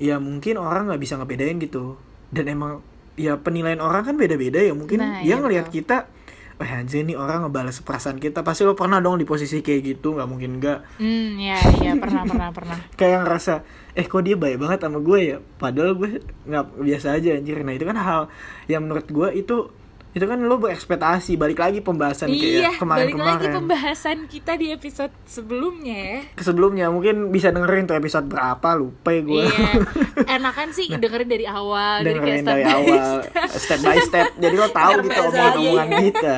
ya 0.00 0.18
mungkin 0.18 0.58
orang 0.58 0.90
nggak 0.90 1.02
bisa 1.02 1.20
ngebedain 1.20 1.60
gitu. 1.60 1.96
Dan 2.34 2.50
emang 2.50 2.82
ya 3.14 3.38
penilaian 3.38 3.78
orang 3.78 4.02
kan 4.02 4.16
beda-beda 4.16 4.58
ya. 4.58 4.72
Mungkin 4.72 4.98
Nah, 4.98 5.22
dia 5.22 5.34
iya 5.34 5.36
ngelihat 5.38 5.70
kita 5.70 6.10
Wah 6.54 6.70
anjir 6.70 7.02
nih 7.02 7.18
orang 7.18 7.42
ngebalas 7.42 7.82
perasaan 7.82 8.22
kita. 8.22 8.46
Pasti 8.46 8.62
lo 8.62 8.78
pernah 8.78 9.02
dong 9.02 9.18
di 9.18 9.26
posisi 9.26 9.58
kayak 9.58 9.80
gitu 9.82 10.14
nggak 10.14 10.28
mungkin 10.30 10.62
nggak. 10.62 11.02
Hmm 11.02 11.34
ya 11.34 11.58
ya 11.82 11.92
pernah 11.98 12.22
pernah 12.30 12.48
pernah. 12.54 12.78
Kayak 12.94 13.26
ngerasa 13.26 13.54
eh 13.98 14.06
kok 14.06 14.22
dia 14.22 14.38
baik 14.38 14.62
banget 14.62 14.86
sama 14.86 15.02
gue 15.02 15.18
ya? 15.34 15.36
Padahal 15.58 15.98
gue 15.98 16.22
nggak 16.46 16.64
biasa 16.78 17.18
aja 17.18 17.34
anjir. 17.34 17.58
Nah 17.66 17.74
itu 17.74 17.82
kan 17.82 17.98
hal 17.98 18.20
yang 18.70 18.86
menurut 18.86 19.06
gue 19.10 19.28
itu 19.34 19.56
itu 20.14 20.24
kan 20.24 20.38
lo 20.38 20.62
berekspektasi 20.62 21.34
balik 21.34 21.58
lagi 21.58 21.82
pembahasan 21.82 22.30
iya 22.30 22.38
kayak 22.38 22.46
balik 22.46 22.62
lagi 22.62 22.78
kemarin-kemarin. 22.78 23.54
pembahasan 23.58 24.18
kita 24.30 24.54
di 24.54 24.70
episode 24.70 25.10
sebelumnya. 25.26 26.22
Ya 26.22 26.42
sebelumnya 26.42 26.86
mungkin 26.86 27.34
bisa 27.34 27.50
dengerin 27.50 27.90
tuh 27.90 27.98
episode 27.98 28.30
berapa 28.30 28.68
lupa 28.78 29.10
ya 29.10 29.22
gue 29.26 29.42
Iya, 29.42 29.70
enakan 30.38 30.68
sih 30.70 30.86
dengerin 30.94 31.26
dari 31.26 31.46
awal, 31.50 32.06
dari 32.06 32.22
dengerin 32.22 32.46
dari 32.46 32.62
by 32.62 32.70
awal 32.70 33.10
step. 33.26 33.50
step 33.58 33.80
by 33.82 33.98
step. 34.00 34.26
Jadi 34.38 34.54
lo 34.54 34.68
tahu 34.70 34.92
gitu 35.02 35.18
omongan-omongan 35.18 35.88
aja. 35.90 35.98
kita. 36.06 36.34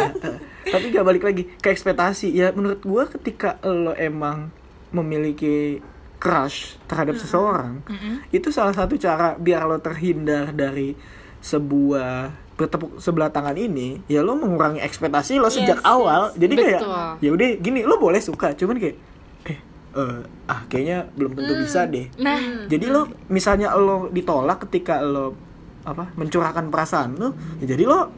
Tapi 0.66 0.84
gak 0.90 1.04
balik 1.04 1.22
lagi 1.28 1.42
ke 1.60 1.68
ekspektasi. 1.68 2.32
Ya 2.32 2.56
menurut 2.56 2.80
gue 2.80 3.04
ketika 3.20 3.60
lo 3.60 3.92
emang 3.92 4.48
memiliki 4.88 5.84
crush 6.16 6.80
terhadap 6.88 7.20
seseorang 7.20 7.84
Mm-mm. 7.84 8.24
itu 8.32 8.48
salah 8.48 8.72
satu 8.72 8.96
cara 8.96 9.36
biar 9.36 9.68
lo 9.68 9.76
terhindar 9.76 10.48
dari 10.56 10.96
sebuah 11.44 12.45
bertepuk 12.56 12.96
sebelah 12.96 13.28
tangan 13.28 13.52
ini 13.52 14.00
ya 14.08 14.24
lo 14.24 14.32
mengurangi 14.32 14.80
ekspektasi 14.80 15.36
lo 15.36 15.52
sejak 15.52 15.76
Yes, 15.76 15.84
awal 15.84 16.32
yes. 16.32 16.40
jadi 16.40 16.54
kayak 16.56 16.80
Betul. 16.80 17.12
ya 17.20 17.30
udah 17.36 17.48
gini 17.60 17.80
lo 17.84 17.94
boleh 18.00 18.20
suka 18.20 18.56
cuman 18.56 18.80
kayak 18.80 18.96
eh 19.44 19.58
eh, 19.92 20.18
ah 20.48 20.60
kayaknya 20.64 21.04
belum 21.12 21.36
tentu 21.36 21.52
bisa 21.60 21.84
deh 21.84 22.08
Nah, 22.16 22.64
jadi 22.64 22.88
lo 22.88 23.12
misalnya 23.28 23.76
lo 23.76 24.08
ditolak 24.08 24.64
ketika 24.68 25.04
lo 25.04 25.36
apa 25.84 26.10
mencurahkan 26.16 26.72
perasaan 26.72 27.20
lo 27.20 27.28
ya 27.60 27.76
jadi 27.76 27.84
lo 27.84 28.08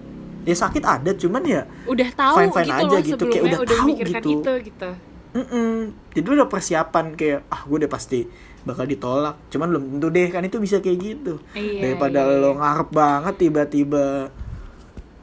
ya 0.46 0.55
sakit 0.55 0.81
ada 0.87 1.11
cuman 1.12 1.42
ya 1.44 1.62
udah 1.85 2.09
tahu 2.14 2.35
Fine-fine 2.40 2.64
gitu 2.64 2.79
aja 2.79 2.87
loh 2.88 3.03
gitu, 3.05 3.24
kayak 3.29 3.42
udah 3.44 3.59
udah 3.59 3.77
tahu 3.77 3.88
gitu. 4.01 4.31
itu 4.38 4.53
gitu. 4.70 4.90
mm 5.35 5.77
jadi 6.14 6.24
lo 6.24 6.35
udah 6.40 6.48
persiapan 6.48 7.05
kayak 7.18 7.40
ah 7.51 7.61
gue 7.66 7.77
udah 7.85 7.90
pasti 7.90 8.20
bakal 8.68 8.85
ditolak. 8.85 9.40
Cuman 9.48 9.66
belum 9.72 9.85
tentu 9.96 10.09
deh 10.12 10.28
kan 10.28 10.44
itu 10.44 10.61
bisa 10.61 10.85
kayak 10.85 10.98
gitu. 11.00 11.35
Iya, 11.57 11.81
daripada 11.88 12.28
iya, 12.28 12.37
lo 12.37 12.50
ngarep 12.61 12.88
banget 12.92 13.35
tiba-tiba 13.40 14.28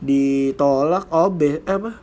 ditolak 0.01 1.05
obe 1.13 1.61
eh, 1.61 1.77
apa? 1.77 2.01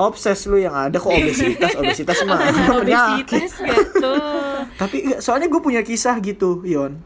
Obses 0.00 0.48
lu 0.48 0.56
yang 0.56 0.72
ada 0.72 0.96
kok 0.96 1.12
obesitas? 1.12 1.76
Obesitas 1.80 2.16
mah 2.24 2.40
Obesitas 2.72 3.52
gak 3.60 3.84
tuh. 4.00 4.56
tapi 4.80 5.20
soalnya 5.20 5.52
gue 5.52 5.60
punya 5.60 5.84
kisah 5.84 6.16
gitu 6.24 6.64
Yon 6.64 6.96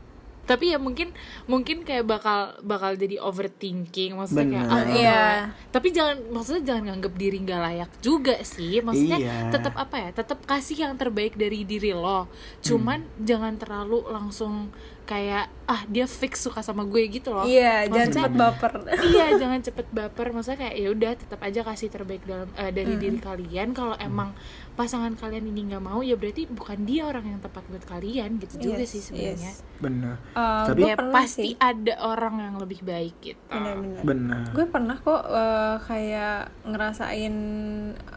Tapi 0.45 0.73
ya 0.73 0.79
mungkin 0.79 1.11
mungkin 1.45 1.83
kayak 1.83 2.05
bakal 2.05 2.39
bakal 2.61 2.95
jadi 2.95 3.17
overthinking 3.19 4.15
maksudnya 4.15 4.45
kayak 4.47 4.67
Bener. 4.67 4.85
ah, 4.85 4.85
Iya. 4.93 5.25
Tapi 5.69 5.89
jangan 5.91 6.17
maksudnya 6.29 6.63
jangan 6.65 6.83
nganggap 6.89 7.15
diri 7.15 7.39
nggak 7.41 7.61
layak 7.63 7.91
juga 7.99 8.37
sih. 8.41 8.79
Maksudnya 8.79 9.19
Iya. 9.19 9.37
tetap 9.51 9.75
apa 9.75 9.97
ya? 9.99 10.11
Tetap 10.13 10.39
kasih 10.45 10.77
yang 10.81 10.95
terbaik 10.95 11.35
dari 11.35 11.65
diri 11.65 11.91
lo. 11.91 12.29
Cuman 12.61 13.01
Hmm. 13.03 13.25
jangan 13.25 13.55
terlalu 13.57 14.05
langsung 14.07 14.69
kayak 15.05 15.53
ah 15.65 15.85
dia 15.87 16.05
fix 16.05 16.41
suka 16.41 16.61
sama 16.61 16.83
gue 16.83 17.01
gitu 17.09 17.29
loh. 17.31 17.45
iya 17.45 17.85
jangan 17.85 17.93
Maksudnya- 18.05 18.25
cepet 18.25 18.35
baper. 18.35 18.73
Iya 19.05 19.27
jangan 19.41 19.61
cepet 19.61 19.87
baper. 19.91 20.27
Maksudnya 20.31 20.59
kayak 20.61 20.75
ya 20.75 20.89
udah 20.91 21.13
tetap 21.15 21.41
aja 21.41 21.61
kasih 21.63 21.89
terbaik 21.89 22.23
dalam 22.23 22.49
eh, 22.55 22.69
dari 22.69 22.95
diri 22.95 23.17
kalian. 23.19 23.71
Kalau 23.71 23.97
emang 23.97 24.33
pasangan 24.73 25.13
kalian 25.13 25.45
ini 25.47 25.69
nggak 25.69 25.81
mau 25.81 26.01
ya 26.01 26.15
berarti 26.15 26.45
bukan 26.47 26.83
dia 26.83 27.05
orang 27.05 27.25
yang 27.27 27.39
tepat 27.39 27.65
buat 27.67 27.85
kalian. 27.85 28.37
Gitu 28.39 28.55
juga 28.63 28.81
Yes, 28.81 28.91
sih 28.91 29.03
sebenarnya. 29.03 29.53
Yes. 29.53 29.61
bener 29.77 30.17
Eh, 30.31 30.65
Tapi- 30.65 30.79
gue 30.79 30.89
ya 30.89 30.97
pernah 30.97 31.15
pasti 31.15 31.43
sih. 31.45 31.57
ada 31.59 31.95
orang 32.03 32.35
yang 32.41 32.57
lebih 32.57 32.81
baik 32.81 33.15
gitu. 33.23 33.41
Bener-bener 33.47 34.01
bener 34.03 34.43
gue 34.51 34.67
pernah 34.67 34.97
kok 34.97 35.23
eh, 35.27 35.77
kayak 35.83 36.39
ngerasain 36.65 37.35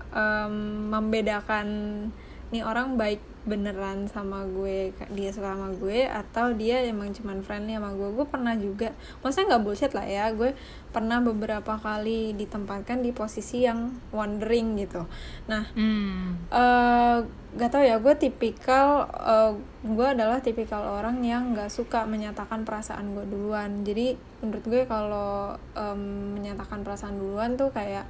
em, 0.09 0.53
membedakan 0.87 1.67
nih 2.47 2.63
orang 2.63 2.95
baik 2.95 3.19
beneran 3.47 4.11
sama 4.11 4.43
gue 4.43 4.91
dia 5.15 5.31
suka 5.31 5.55
sama 5.55 5.71
gue 5.71 6.03
atau 6.03 6.51
dia 6.51 6.83
emang 6.83 7.15
cuman 7.15 7.39
friendly 7.41 7.79
sama 7.79 7.95
gue? 7.95 8.09
Gue 8.11 8.27
pernah 8.27 8.53
juga 8.59 8.91
maksudnya 9.23 9.55
nggak 9.55 9.63
bullshit 9.63 9.93
lah 9.95 10.03
ya 10.03 10.29
gue 10.35 10.51
pernah 10.91 11.23
beberapa 11.23 11.79
kali 11.79 12.35
ditempatkan 12.35 12.99
di 12.99 13.15
posisi 13.15 13.63
yang 13.63 13.95
wondering 14.11 14.75
gitu. 14.83 15.07
Nah 15.47 15.63
hmm. 15.71 16.51
eh 16.51 17.19
gak 17.57 17.73
tau 17.73 17.81
ya 17.81 17.97
gue 17.97 18.13
tipikal 18.19 19.07
eh, 19.07 19.51
gue 19.81 20.07
adalah 20.07 20.43
tipikal 20.43 20.83
orang 20.99 21.23
yang 21.23 21.55
nggak 21.55 21.71
suka 21.71 22.03
menyatakan 22.05 22.67
perasaan 22.67 23.15
gue 23.15 23.25
duluan. 23.25 23.81
Jadi 23.87 24.19
menurut 24.43 24.65
gue 24.67 24.83
kalau 24.85 25.55
em, 25.73 26.35
menyatakan 26.37 26.85
perasaan 26.85 27.17
duluan 27.17 27.57
tuh 27.57 27.71
kayak 27.73 28.05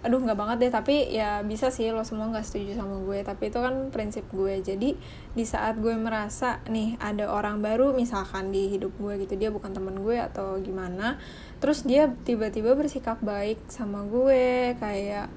aduh 0.00 0.20
nggak 0.20 0.38
banget 0.38 0.56
deh. 0.66 0.72
Tapi 0.72 1.12
ya 1.12 1.44
bisa 1.44 1.68
sih 1.68 1.88
lo 1.92 2.04
semua 2.04 2.28
nggak 2.30 2.46
setuju 2.46 2.76
sama 2.76 3.00
gue. 3.04 3.20
Tapi 3.24 3.52
itu 3.52 3.58
kan 3.60 3.88
prinsip 3.92 4.24
gue. 4.32 4.60
Jadi 4.64 4.96
di 5.30 5.44
saat 5.46 5.78
gue 5.78 5.94
merasa 5.94 6.58
nih 6.66 6.98
ada 6.98 7.30
orang 7.30 7.62
baru 7.62 7.94
misalkan 7.94 8.50
di 8.50 8.66
hidup 8.66 8.90
gue 8.98 9.22
gitu 9.22 9.38
dia 9.38 9.54
bukan 9.54 9.70
temen 9.70 10.02
gue 10.02 10.18
atau 10.18 10.58
gimana 10.58 11.22
terus 11.62 11.86
dia 11.86 12.10
tiba-tiba 12.26 12.74
bersikap 12.74 13.22
baik 13.22 13.62
sama 13.70 14.02
gue 14.10 14.74
kayak 14.82 15.30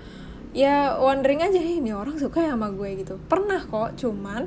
ya 0.53 0.97
wondering 0.97 1.41
aja 1.45 1.61
"Ih, 1.61 1.81
ini 1.81 1.93
orang 1.93 2.17
suka 2.17 2.41
ya 2.41 2.57
sama 2.57 2.69
gue 2.73 2.89
gitu. 3.05 3.21
Pernah 3.29 3.61
kok 3.65 3.97
cuman 3.97 4.45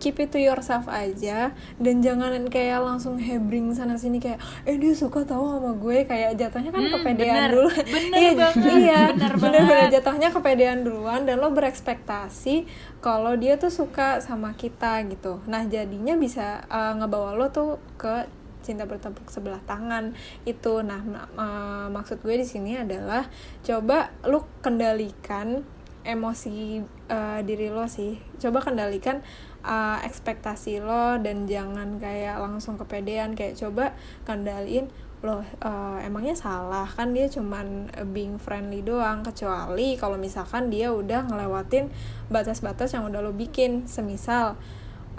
keep 0.00 0.16
it 0.16 0.28
to 0.28 0.40
yourself 0.40 0.88
aja 0.88 1.52
dan 1.76 2.00
jangan 2.00 2.32
kayak 2.48 2.80
langsung 2.80 3.14
hebring 3.14 3.68
sana 3.70 3.94
sini 3.94 4.16
kayak 4.16 4.36
eh 4.64 4.74
dia 4.74 4.90
suka 4.90 5.22
tahu 5.22 5.44
sama 5.52 5.76
gue 5.76 6.02
kayak 6.02 6.34
jatuhnya 6.34 6.68
kan 6.68 6.80
Hmm, 6.80 6.92
kepedean 6.94 7.34
bener. 7.36 7.50
dulu. 7.52 7.68
Bener 7.68 8.16
iya 8.18 8.30
banget, 8.32 8.72
iya. 8.74 9.00
Bener 9.10 9.32
bener 9.36 9.62
bener. 9.62 9.88
jatuhnya 9.92 10.28
kepedean 10.30 10.80
duluan 10.80 11.22
dan 11.22 11.36
lo 11.36 11.52
berekspektasi 11.52 12.64
kalau 12.98 13.36
dia 13.36 13.54
tuh 13.54 13.68
suka 13.68 14.18
sama 14.18 14.52
kita 14.52 15.04
gitu. 15.06 15.44
Nah 15.44 15.64
jadinya 15.64 16.16
bisa 16.16 16.64
uh, 16.66 16.96
ngebawa 16.96 17.32
lo 17.32 17.48
tuh 17.48 17.76
ke 17.94 18.24
cinta 18.60 18.84
bertepuk 18.84 19.28
sebelah 19.28 19.60
tangan 19.62 20.16
itu. 20.42 20.80
Nah 20.80 21.00
ma- 21.02 21.28
ma- 21.30 21.88
maksud 21.90 22.20
gue 22.20 22.34
di 22.34 22.44
sini 22.44 22.74
adalah 22.74 23.28
coba 23.60 24.08
lu 24.22 24.40
kendalikan 24.60 25.60
emosi 26.00 26.80
uh, 27.06 27.40
diri 27.40 27.68
lo 27.68 27.84
sih. 27.84 28.16
Coba 28.36 28.60
kendalikan 28.60 29.20
uh, 29.64 29.98
ekspektasi 30.04 30.80
lo 30.80 31.20
dan 31.20 31.44
jangan 31.44 32.00
kayak 32.00 32.40
langsung 32.40 32.80
kepedean 32.80 33.36
kayak 33.36 33.56
coba 33.56 33.96
kendaliin 34.24 34.88
loh 35.20 35.44
uh, 35.60 36.00
emangnya 36.00 36.32
salah? 36.32 36.88
Kan 36.88 37.12
dia 37.12 37.28
cuman 37.28 37.92
being 38.12 38.40
friendly 38.40 38.80
doang. 38.80 39.20
Kecuali 39.20 40.00
kalau 40.00 40.16
misalkan 40.16 40.72
dia 40.72 40.92
udah 40.96 41.28
ngelewatin 41.28 41.92
batas-batas 42.32 42.96
yang 42.96 43.04
udah 43.04 43.20
lo 43.20 43.36
bikin. 43.36 43.84
Semisal 43.84 44.56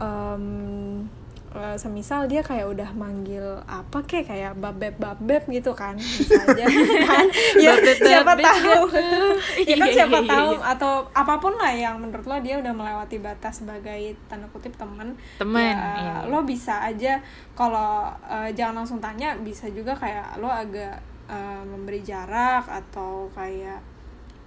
um, 0.01 1.05
uh, 1.51 1.75
semisal 1.75 2.27
dia 2.27 2.41
kayak 2.41 2.67
udah 2.67 2.89
manggil 2.95 3.59
apa 3.67 4.03
kek 4.07 4.27
kayak 4.27 4.55
babeb 4.57 4.95
babeb 4.97 5.43
gitu 5.47 5.71
kan 5.75 5.95
bisa 5.99 6.39
aja 6.47 6.65
kan? 7.07 7.25
Ya 7.59 7.73
siapa 7.97 8.33
tahu. 8.39 8.83
Ya 9.69 9.75
kan 9.77 9.87
Iya, 9.91 9.95
siapa 10.03 10.17
iya, 10.19 10.25
iya, 10.25 10.31
tahu. 10.31 10.49
iya. 10.55 10.65
atau 10.75 10.93
apa 11.11 11.33
pun 11.39 11.53
lah 11.55 11.71
yang 11.71 11.95
menurut 11.99 12.25
lo 12.27 12.37
dia 12.39 12.55
udah 12.59 12.73
melewati 12.73 13.17
batas 13.19 13.63
sebagai 13.63 14.15
tanda 14.31 14.47
kutip 14.49 14.73
temen. 14.79 15.15
Temen, 15.37 15.75
ya, 15.75 15.91
iya. 15.99 16.15
lo 16.27 16.43
bisa 16.47 16.81
aja 16.83 17.19
kalau 17.53 18.09
uh, 18.25 18.49
jangan 18.55 18.83
langsung 18.83 19.03
tanya 19.03 19.35
bisa 19.39 19.67
juga 19.69 19.93
kayak 19.95 20.39
lo 20.39 20.47
agak 20.49 20.97
uh, 21.27 21.63
memberi 21.67 22.01
jarak 22.01 22.65
atau 22.67 23.27
kayak 23.35 23.79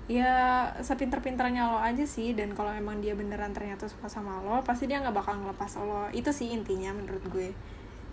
ya 0.05 0.69
sepinter-pinternya 0.85 1.73
lo 1.73 1.81
aja 1.81 2.05
sih 2.05 2.37
dan 2.37 2.53
kalau 2.53 2.69
emang 2.77 3.01
dia 3.01 3.17
beneran 3.17 3.57
ternyata 3.57 3.89
suka 3.89 4.13
sama 4.13 4.45
lo 4.45 4.61
pasti 4.61 4.85
dia 4.85 5.01
nggak 5.01 5.17
bakal 5.17 5.41
ngelepas 5.41 5.73
lo. 5.81 6.09
Itu 6.13 6.31
sih 6.31 6.53
intinya 6.53 6.93
menurut 6.93 7.25
gue. 7.33 7.51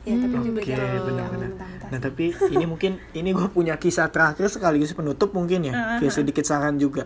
Ya 0.02 0.18
tapi 0.18 0.34
Hmm, 0.34 0.46
juga 0.50 0.60
Oke, 0.66 0.74
jangan 0.74 1.02
benar-benar. 1.06 1.50
Nah 1.94 2.00
tapi 2.02 2.26
ini 2.50 2.66
mungkin 2.66 2.98
ini 3.14 3.30
gue 3.38 3.48
punya 3.54 3.78
kisah 3.78 4.10
terakhir 4.10 4.50
sekaligus 4.50 4.98
penutup 4.98 5.30
mungkin 5.36 5.70
ya, 5.70 6.02
kayak 6.02 6.10
sedikit 6.10 6.42
saran 6.42 6.82
juga. 6.82 7.06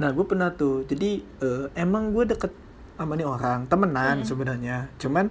Nah 0.00 0.08
gue 0.16 0.24
pernah 0.24 0.48
tuh, 0.48 0.88
jadi 0.88 1.20
eh, 1.20 1.66
emang 1.76 2.16
gue 2.16 2.24
deket 2.32 2.48
sama 2.96 3.12
nih 3.16 3.28
orang 3.28 3.68
temenan 3.68 4.24
sebenarnya, 4.24 4.88
cuman 4.96 5.28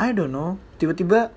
I 0.00 0.12
don't 0.16 0.32
know, 0.32 0.56
tiba-tiba 0.80 1.32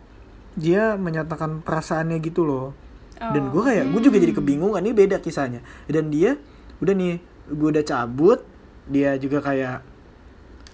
dia 0.56 0.96
menyatakan 0.96 1.60
perasaannya 1.64 2.20
gitu 2.24 2.48
loh, 2.48 2.76
dan 3.20 3.52
gue 3.52 3.62
kayak 3.64 3.92
gue 3.92 4.02
juga 4.04 4.16
jadi 4.20 4.32
kebingungan 4.36 4.84
ini 4.84 4.96
beda 4.96 5.20
kisahnya, 5.24 5.60
dan 5.92 6.08
dia 6.08 6.40
udah 6.82 6.94
nih 6.94 7.22
gue 7.48 7.70
udah 7.72 7.86
cabut, 7.86 8.42
dia 8.90 9.16
juga 9.16 9.40
kayak 9.40 9.78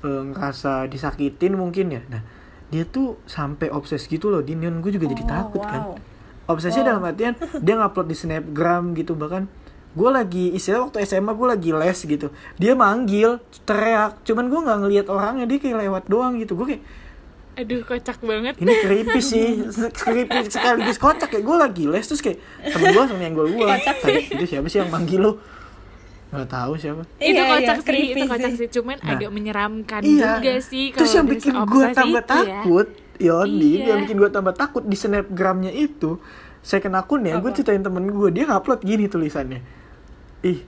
eh, 0.02 0.24
ngerasa 0.32 0.88
disakitin 0.88 1.54
mungkin 1.54 1.92
ya, 1.92 2.02
nah 2.08 2.22
dia 2.68 2.84
tuh 2.84 3.16
sampai 3.24 3.72
obses 3.72 4.04
gitu 4.06 4.28
loh, 4.28 4.44
Din, 4.44 4.60
dan 4.60 4.84
gue 4.84 4.92
juga 4.92 5.08
jadi 5.08 5.24
Oh, 5.24 5.30
takut 5.30 5.64
kan. 5.64 5.82
wow. 5.96 5.98
obsesnya 6.48 6.84
dalam 6.84 7.04
artian 7.04 7.36
dia 7.60 7.76
ngupload 7.76 8.08
di 8.08 8.16
snapgram 8.16 8.96
gitu 8.96 9.16
bahkan 9.16 9.52
gue 9.98 10.10
lagi 10.14 10.54
istilah 10.54 10.88
waktu 10.88 11.04
SMA 11.04 11.34
gue 11.34 11.48
lagi 11.48 11.70
les 11.74 11.98
gitu. 11.98 12.30
Dia 12.56 12.72
manggil 12.72 13.42
teriak 13.66 14.22
cuman 14.24 14.46
gue 14.46 14.60
nggak 14.62 14.78
ngelihat 14.86 15.06
orangnya 15.10 15.44
dia 15.44 15.58
kayak 15.58 15.78
lewat 15.90 16.04
doang 16.06 16.38
gitu. 16.38 16.54
Gue 16.54 16.78
kayak 16.78 16.84
aduh 17.58 17.82
kocak 17.82 18.22
banget. 18.22 18.54
Ini 18.62 18.74
creepy 18.80 19.20
sih 19.20 19.48
creepy 19.90 20.54
sekaligus 20.54 21.02
kocak. 21.02 21.34
Kayak 21.34 21.46
gue 21.50 21.58
lagi 21.58 21.84
les 21.90 22.06
terus 22.06 22.22
kayak 22.22 22.38
temen 22.62 22.94
gue 22.94 23.02
langsung 23.02 23.18
nyenggol 23.18 23.48
gue 23.50 23.68
itu 24.38 24.46
siapa 24.46 24.68
sih 24.70 24.86
yang 24.86 24.92
manggil 24.94 25.20
lo 25.20 25.32
nggak 26.28 26.50
tahu 26.50 26.72
siapa. 26.76 27.02
Itu 27.18 27.34
Iya, 27.34 27.44
kocak 27.46 27.78
iya, 27.78 27.86
sih 27.88 28.04
itu 28.06 28.26
kocak 28.26 28.50
sih. 28.50 28.58
sih. 28.58 28.68
Cuman 28.70 28.98
Nah, 28.98 29.10
agak 29.10 29.30
menyeramkan 29.30 30.02
iya. 30.02 30.24
juga 30.36 30.54
sih 30.60 30.86
terus 30.90 31.08
kalau 31.08 31.16
yang 31.16 31.24
udah 31.24 31.34
bikin 31.34 31.54
gue 31.56 31.84
tambah 31.90 32.22
itu 32.22 32.28
ya. 32.28 32.28
takut 32.28 32.88
Yondi 33.18 33.72
Iya. 33.74 33.86
yang 33.88 34.00
bikin 34.04 34.18
gue 34.18 34.30
tambah 34.30 34.54
takut 34.54 34.84
di 34.84 34.94
snapgramnya 34.94 35.72
itu 35.72 36.20
second 36.60 36.94
akunnya 36.94 37.38
gue 37.38 37.52
ceritain 37.52 37.80
temen 37.80 38.06
gue 38.06 38.30
dia 38.30 38.44
ngupload 38.46 38.82
gini 38.82 39.06
tulisannya. 39.06 39.64
Ih 40.42 40.60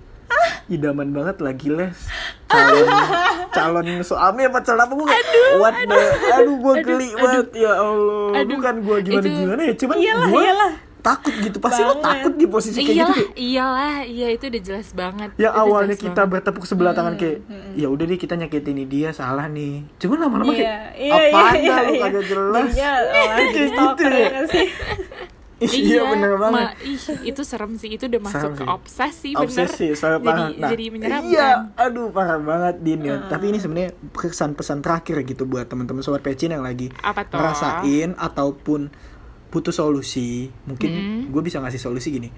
idaman 0.68 1.10
banget 1.10 1.38
lagi 1.40 1.68
les. 1.68 1.98
Calon 2.46 2.88
calon 3.56 3.86
suami 4.00 4.42
apa 4.44 4.62
calon 4.62 4.80
apa 4.80 4.94
gue 4.94 5.08
kayak 5.08 5.26
what 5.58 5.76
the 5.76 6.00
aduh. 6.32 6.56
Gue 6.58 6.74
geli 6.82 7.10
banget 7.14 7.48
ya 7.58 7.72
allah. 7.76 8.32
Aduh, 8.34 8.56
bukan 8.56 8.76
gue 8.80 8.98
gimana 9.04 9.20
itu- 9.20 9.36
gimana 9.36 9.62
ya 9.62 9.74
cuman 9.76 9.96
Iyalah, 9.98 10.28
gue 10.28 10.42
iyalah. 10.42 10.72
Takut 11.00 11.34
gitu 11.34 11.58
pasti 11.58 11.80
lo 11.80 11.94
Banget. 11.94 12.04
takut 12.04 12.34
di 12.34 12.46
posisi 12.46 12.78
kayak 12.78 12.86
gitu 12.86 12.94
iyalah 12.94 13.16
kayak, 13.16 13.32
iyalah. 13.38 13.98
Iya 14.02 14.28
itu 14.30 14.44
udah 14.46 14.62
jelas 14.62 14.88
banget. 14.92 15.30
Yang 15.36 15.54
Itu 15.54 15.62
awalnya 15.62 15.96
kita 15.98 16.12
banget. 16.18 16.32
bertepuk 16.36 16.64
sebelah 16.64 16.94
tangan 16.94 17.16
kayak 17.16 17.38
ya 17.74 17.88
udah 17.88 18.06
deh 18.06 18.18
kita 18.18 18.34
nyakitin 18.36 18.74
ini 18.74 18.84
dia 18.86 19.10
salah 19.10 19.48
nih. 19.48 19.88
Cuman 19.98 20.18
lama-lama 20.20 20.52
Iya, 20.52 20.60
kayak 20.60 20.80
iya, 20.96 21.14
apaan 21.30 21.54
iya, 21.56 21.70
dah 21.70 21.80
lu 21.80 21.92
iya. 21.92 22.02
kagak 22.02 22.26
jelas? 22.26 22.70
Orang 23.20 23.38
Kayak 23.50 23.50
gitu 23.50 24.04
ya. 24.06 24.28
ya. 24.30 24.42
sih? 24.46 24.68
iya 25.60 26.08
bener 26.08 26.40
banget. 26.40 26.56
ma- 26.56 26.76
ih, 26.80 26.96
itu 27.26 27.42
serem 27.44 27.76
sih 27.76 27.92
itu 27.92 28.08
udah 28.08 28.22
masuk 28.22 28.40
Serem 28.40 28.56
ke 28.56 28.64
obsesi 28.66 29.30
bener. 29.32 29.44
Obsesi 29.44 29.88
jadi 29.92 30.16
banget. 30.18 30.52
Nah 30.56 30.70
jadi 30.70 30.84
menyeramkan. 30.88 31.28
iya 31.28 31.50
aduh 31.76 32.08
parah 32.10 32.40
banget 32.40 32.76
din 32.80 33.00
ya. 33.04 33.28
Tapi 33.28 33.46
ini 33.50 33.60
sebenarnya 33.60 33.92
pesan 34.10 34.56
pesan 34.56 34.80
terakhir 34.80 35.20
gitu 35.24 35.44
buat 35.44 35.68
teman-teman 35.68 36.00
sobat 36.00 36.24
pecin 36.24 36.50
yang 36.50 36.64
lagi 36.64 36.88
Apa 37.00 37.28
ngerasain 37.28 38.16
ataupun 38.16 38.88
butuh 39.50 39.74
solusi 39.74 40.50
mungkin 40.66 40.90
Mm-hmm. 40.90 41.22
gue 41.34 41.42
bisa 41.42 41.58
ngasih 41.58 41.82
solusi 41.82 42.14
gini. 42.14 42.30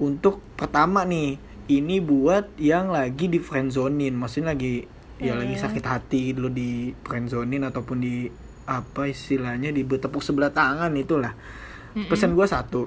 Untuk 0.00 0.40
pertama 0.56 1.04
nih 1.04 1.36
ini 1.68 2.00
buat 2.00 2.56
yang 2.56 2.92
lagi 2.92 3.28
di 3.28 3.40
friendzonin 3.40 4.12
maksudnya 4.12 4.52
lagi 4.52 4.84
ya 5.20 5.36
lagi 5.36 5.56
Mm. 5.56 5.62
sakit 5.62 5.84
hati 5.84 6.22
dulu 6.32 6.48
di 6.48 6.92
friendzonin 7.04 7.64
ataupun 7.68 7.96
di 8.00 8.28
apa 8.64 9.04
istilahnya 9.04 9.68
di 9.68 9.84
bertepuk 9.84 10.20
sebelah 10.20 10.52
tangan 10.52 10.92
itulah. 10.96 11.32
Pesan 12.08 12.38
gue 12.38 12.46
satu 12.46 12.86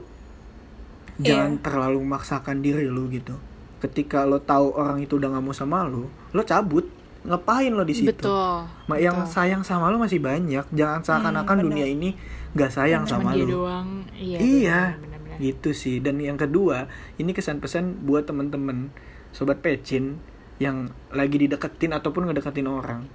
jangan 1.19 1.61
terlalu 1.61 2.01
memaksakan 2.01 2.63
diri 2.63 2.89
lu 2.89 3.05
gitu. 3.09 3.37
Ketika 3.77 4.23
lo 4.23 4.39
tahu 4.39 4.73
orang 4.73 5.03
itu 5.03 5.19
udah 5.19 5.29
nggak 5.33 5.43
mau 5.43 5.53
sama 5.53 5.85
lo 5.85 6.09
lo 6.31 6.41
cabut. 6.43 6.87
Ngapain 7.23 7.71
lo 7.71 7.87
di 7.87 7.95
situ? 7.95 8.11
Betul 8.11 8.67
yang 8.99 9.23
sayang 9.23 9.63
sama 9.63 9.87
lo 9.87 9.95
masih 9.95 10.19
banyak. 10.19 10.67
Jangan 10.75 11.01
seakan-akan 11.07 11.63
dunia 11.63 11.87
ini 11.87 12.15
nggak 12.53 12.71
sayang 12.71 13.03
cuma 13.09 13.33
sama 13.33 13.37
dia 13.37 13.45
lo 13.45 13.65
doang. 13.65 13.89
Iya 14.13 14.37
iya 14.39 14.81
bener, 14.97 15.19
bener, 15.21 15.37
gitu 15.41 15.69
sih. 15.73 15.97
Dan 15.99 16.21
yang 16.21 16.37
kedua 16.37 16.87
ini 17.17 17.33
kesan-pesan 17.33 18.05
buat 18.05 18.29
temen-temen 18.29 18.93
sobat 19.33 19.59
pecin 19.65 20.21
yang 20.61 20.93
lagi 21.09 21.41
dideketin 21.41 21.97
ataupun 21.97 22.29
ngedeketin 22.29 22.69
orang. 22.69 23.09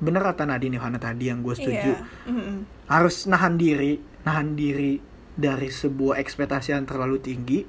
Bener 0.00 0.22
kata 0.24 0.48
Nadine 0.48 0.80
Yohana 0.80 0.96
tadi 0.96 1.28
yang 1.28 1.44
gue 1.44 1.54
setuju. 1.54 1.92
Iya. 1.94 2.32
Mm-mm. 2.32 2.56
harus 2.88 3.28
nahan 3.28 3.60
diri 3.60 4.00
nahan 4.24 4.56
diri 4.56 5.00
dari 5.38 5.68
sebuah 5.70 6.18
ekspektasi 6.18 6.74
yang 6.74 6.88
terlalu 6.88 7.20
tinggi 7.22 7.62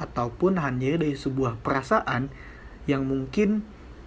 ataupun 0.00 0.56
nahan 0.56 0.80
diri 0.80 0.96
dari 0.96 1.16
sebuah 1.18 1.60
perasaan 1.60 2.30
yang 2.86 3.04
mungkin 3.04 3.66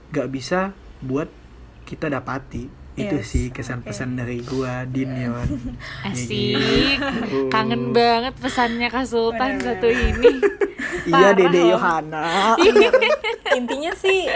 gak 0.10 0.32
bisa 0.34 0.74
buat 1.04 1.30
kita 1.86 2.10
dapati 2.10 2.79
itu 3.00 3.16
Yes, 3.16 3.26
sih 3.26 3.46
kesan-pesan 3.48 4.14
dari 4.14 4.42
gua 4.42 4.84
Din 4.84 5.16
Yon 5.16 5.48
asik. 6.08 6.60
gitu. 6.60 7.48
kangen 7.48 7.90
banget 7.90 8.36
pesannya 8.36 8.88
Kak 8.88 9.04
Sultan 9.04 9.58
satu 9.58 9.88
ini. 9.88 10.34
Iya 11.02 11.34
Dede. 11.34 11.70
Yohana. 11.70 12.54
Intinya 13.58 13.90
sih 13.96 14.30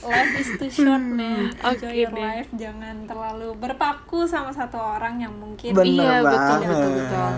life 0.00 0.34
is 0.34 0.50
too 0.56 0.68
short 0.68 0.98
man. 0.98 1.52
Enjoy 1.52 1.68
Oke 1.84 1.92
your 1.94 2.10
deh. 2.10 2.20
life. 2.20 2.48
Jangan 2.52 3.04
terlalu 3.04 3.52
berpaku 3.54 4.24
sama 4.24 4.48
satu 4.50 4.76
orang 4.76 5.20
yang 5.20 5.34
mungkin 5.34 5.70
Bener 5.70 5.92
Iya, 6.00 6.16
betul, 6.22 6.40
banget. 6.56 6.68
betul, 6.70 6.90
betul. 6.96 7.30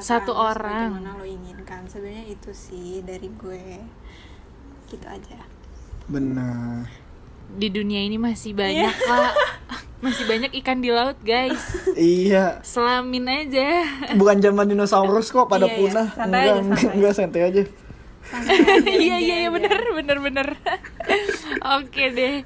Satu 0.00 0.32
orang. 0.32 0.94
sebagaimana 0.94 1.18
lo 1.18 1.26
inginkan. 1.26 1.82
Sebenarnya 1.84 2.24
itu 2.28 2.50
sih 2.54 3.02
dari 3.02 3.28
gue. 3.30 3.82
Gitu 4.86 5.06
aja. 5.06 5.38
Bener 6.06 6.86
di 7.52 7.68
dunia 7.68 8.00
ini 8.02 8.16
masih 8.16 8.52
banyak 8.52 8.92
kak. 8.92 9.32
Masih 10.04 10.28
banyak 10.28 10.52
ikan 10.60 10.84
di 10.84 10.92
laut 10.92 11.16
guys. 11.24 11.56
Iya. 11.96 12.60
Selamin 12.60 13.24
aja. 13.24 13.88
Bukan 14.12 14.36
zaman 14.36 14.68
dinosaurus 14.68 15.32
kok 15.32 15.48
pada 15.48 15.64
Iya, 15.64 15.72
iya. 15.72 15.80
punah. 15.80 16.06
Santai 16.12 16.28
enggak 16.28 16.44
aja, 16.44 16.60
enggak, 16.60 16.76
santai. 16.76 16.92
enggak 16.92 17.14
santai 17.16 17.40
aja. 17.40 17.62
Santai 18.20 18.56
aja, 18.68 18.90
iya 19.00 19.16
iya 19.16 19.36
iya 19.40 19.48
bener 19.48 19.80
bener 19.96 20.18
bener. 20.20 20.48
Oke 21.80 22.04
deh. 22.12 22.44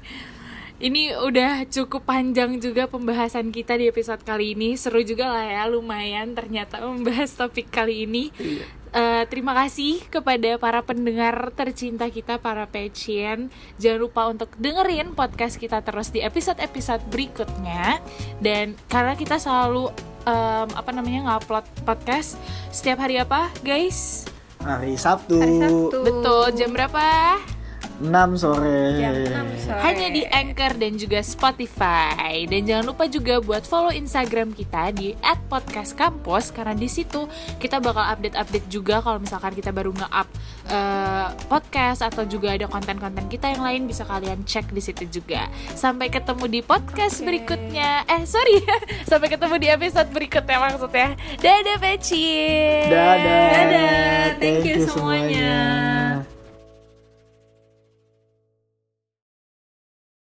Ini 0.79 1.19
udah 1.19 1.67
cukup 1.67 2.07
panjang 2.07 2.55
juga 2.63 2.87
pembahasan 2.87 3.51
kita 3.51 3.75
di 3.75 3.91
episode 3.91 4.23
kali 4.23 4.55
ini. 4.55 4.79
Seru 4.79 5.03
juga 5.03 5.27
lah 5.27 5.43
ya 5.43 5.63
lumayan 5.67 6.31
ternyata 6.39 6.79
membahas 6.79 7.35
topik 7.35 7.67
kali 7.67 8.07
ini 8.07 8.31
eh, 8.93 9.23
terima 9.27 9.53
kasih 9.53 10.01
kepada 10.07 10.57
para 10.57 10.79
pendengar 10.81 11.53
tercinta 11.53 12.07
kita 12.09 12.41
para 12.41 12.65
pecien. 12.65 13.51
Jangan 13.77 13.99
lupa 13.99 14.21
untuk 14.29 14.49
dengerin 14.57 15.13
podcast 15.13 15.59
kita 15.61 15.83
terus 15.83 16.09
di 16.09 16.23
episode-episode 16.23 17.03
berikutnya. 17.11 18.01
Dan 18.39 18.73
karena 18.87 19.13
kita 19.13 19.37
selalu 19.37 19.91
em, 20.25 20.67
apa 20.73 20.91
namanya 20.95 21.35
ngupload 21.35 21.65
podcast 21.83 22.39
setiap 22.73 23.03
hari 23.03 23.21
apa, 23.21 23.51
guys? 23.61 24.25
Hari 24.59 24.95
Sabtu, 24.99 25.39
Hari 25.39 25.55
Sabtu. 25.59 25.97
Betul. 26.03 26.45
Jam 26.59 26.71
berapa? 26.75 27.05
6 27.99 28.39
sore. 28.39 28.95
Jam 28.95 29.13
6 29.51 29.67
sore. 29.67 29.81
Hanya 29.83 30.07
di 30.07 30.23
Anchor 30.23 30.71
dan 30.79 30.93
juga 30.95 31.19
Spotify. 31.19 32.47
Dan 32.47 32.63
jangan 32.63 32.85
lupa 32.87 33.05
juga 33.11 33.43
buat 33.43 33.67
follow 33.67 33.91
Instagram 33.91 34.55
kita 34.55 34.95
di 34.95 35.13
@podcastkampus 35.51 36.55
karena 36.55 36.73
di 36.75 36.87
situ 36.87 37.27
kita 37.59 37.83
bakal 37.83 38.07
update-update 38.15 38.67
juga 38.71 39.03
kalau 39.03 39.19
misalkan 39.19 39.51
kita 39.51 39.75
baru 39.75 39.91
nge-up 39.91 40.27
eh, 40.69 41.27
podcast 41.51 42.05
atau 42.05 42.23
juga 42.23 42.55
ada 42.55 42.69
konten-konten 42.71 43.27
kita 43.27 43.51
yang 43.51 43.63
lain 43.65 43.81
bisa 43.89 44.07
kalian 44.07 44.47
cek 44.47 44.71
di 44.71 44.79
situ 44.79 45.03
juga. 45.09 45.51
Sampai 45.75 46.07
ketemu 46.07 46.47
di 46.47 46.59
podcast 46.63 47.19
Oke. 47.19 47.27
berikutnya. 47.27 48.07
Eh, 48.07 48.23
sorry. 48.23 48.63
Sampai 49.11 49.27
ketemu 49.27 49.55
di 49.59 49.67
episode 49.67 50.09
berikutnya 50.15 50.57
maksudnya. 50.61 51.19
Dadah 51.41 51.77
Peci. 51.83 52.27
Dadah. 52.87 53.47
Dadah, 53.51 54.23
thank 54.39 54.63
Thank 54.63 54.65
you 54.65 54.75
you 54.79 54.87
semuanya. 54.87 55.51
semuanya. 56.23 56.28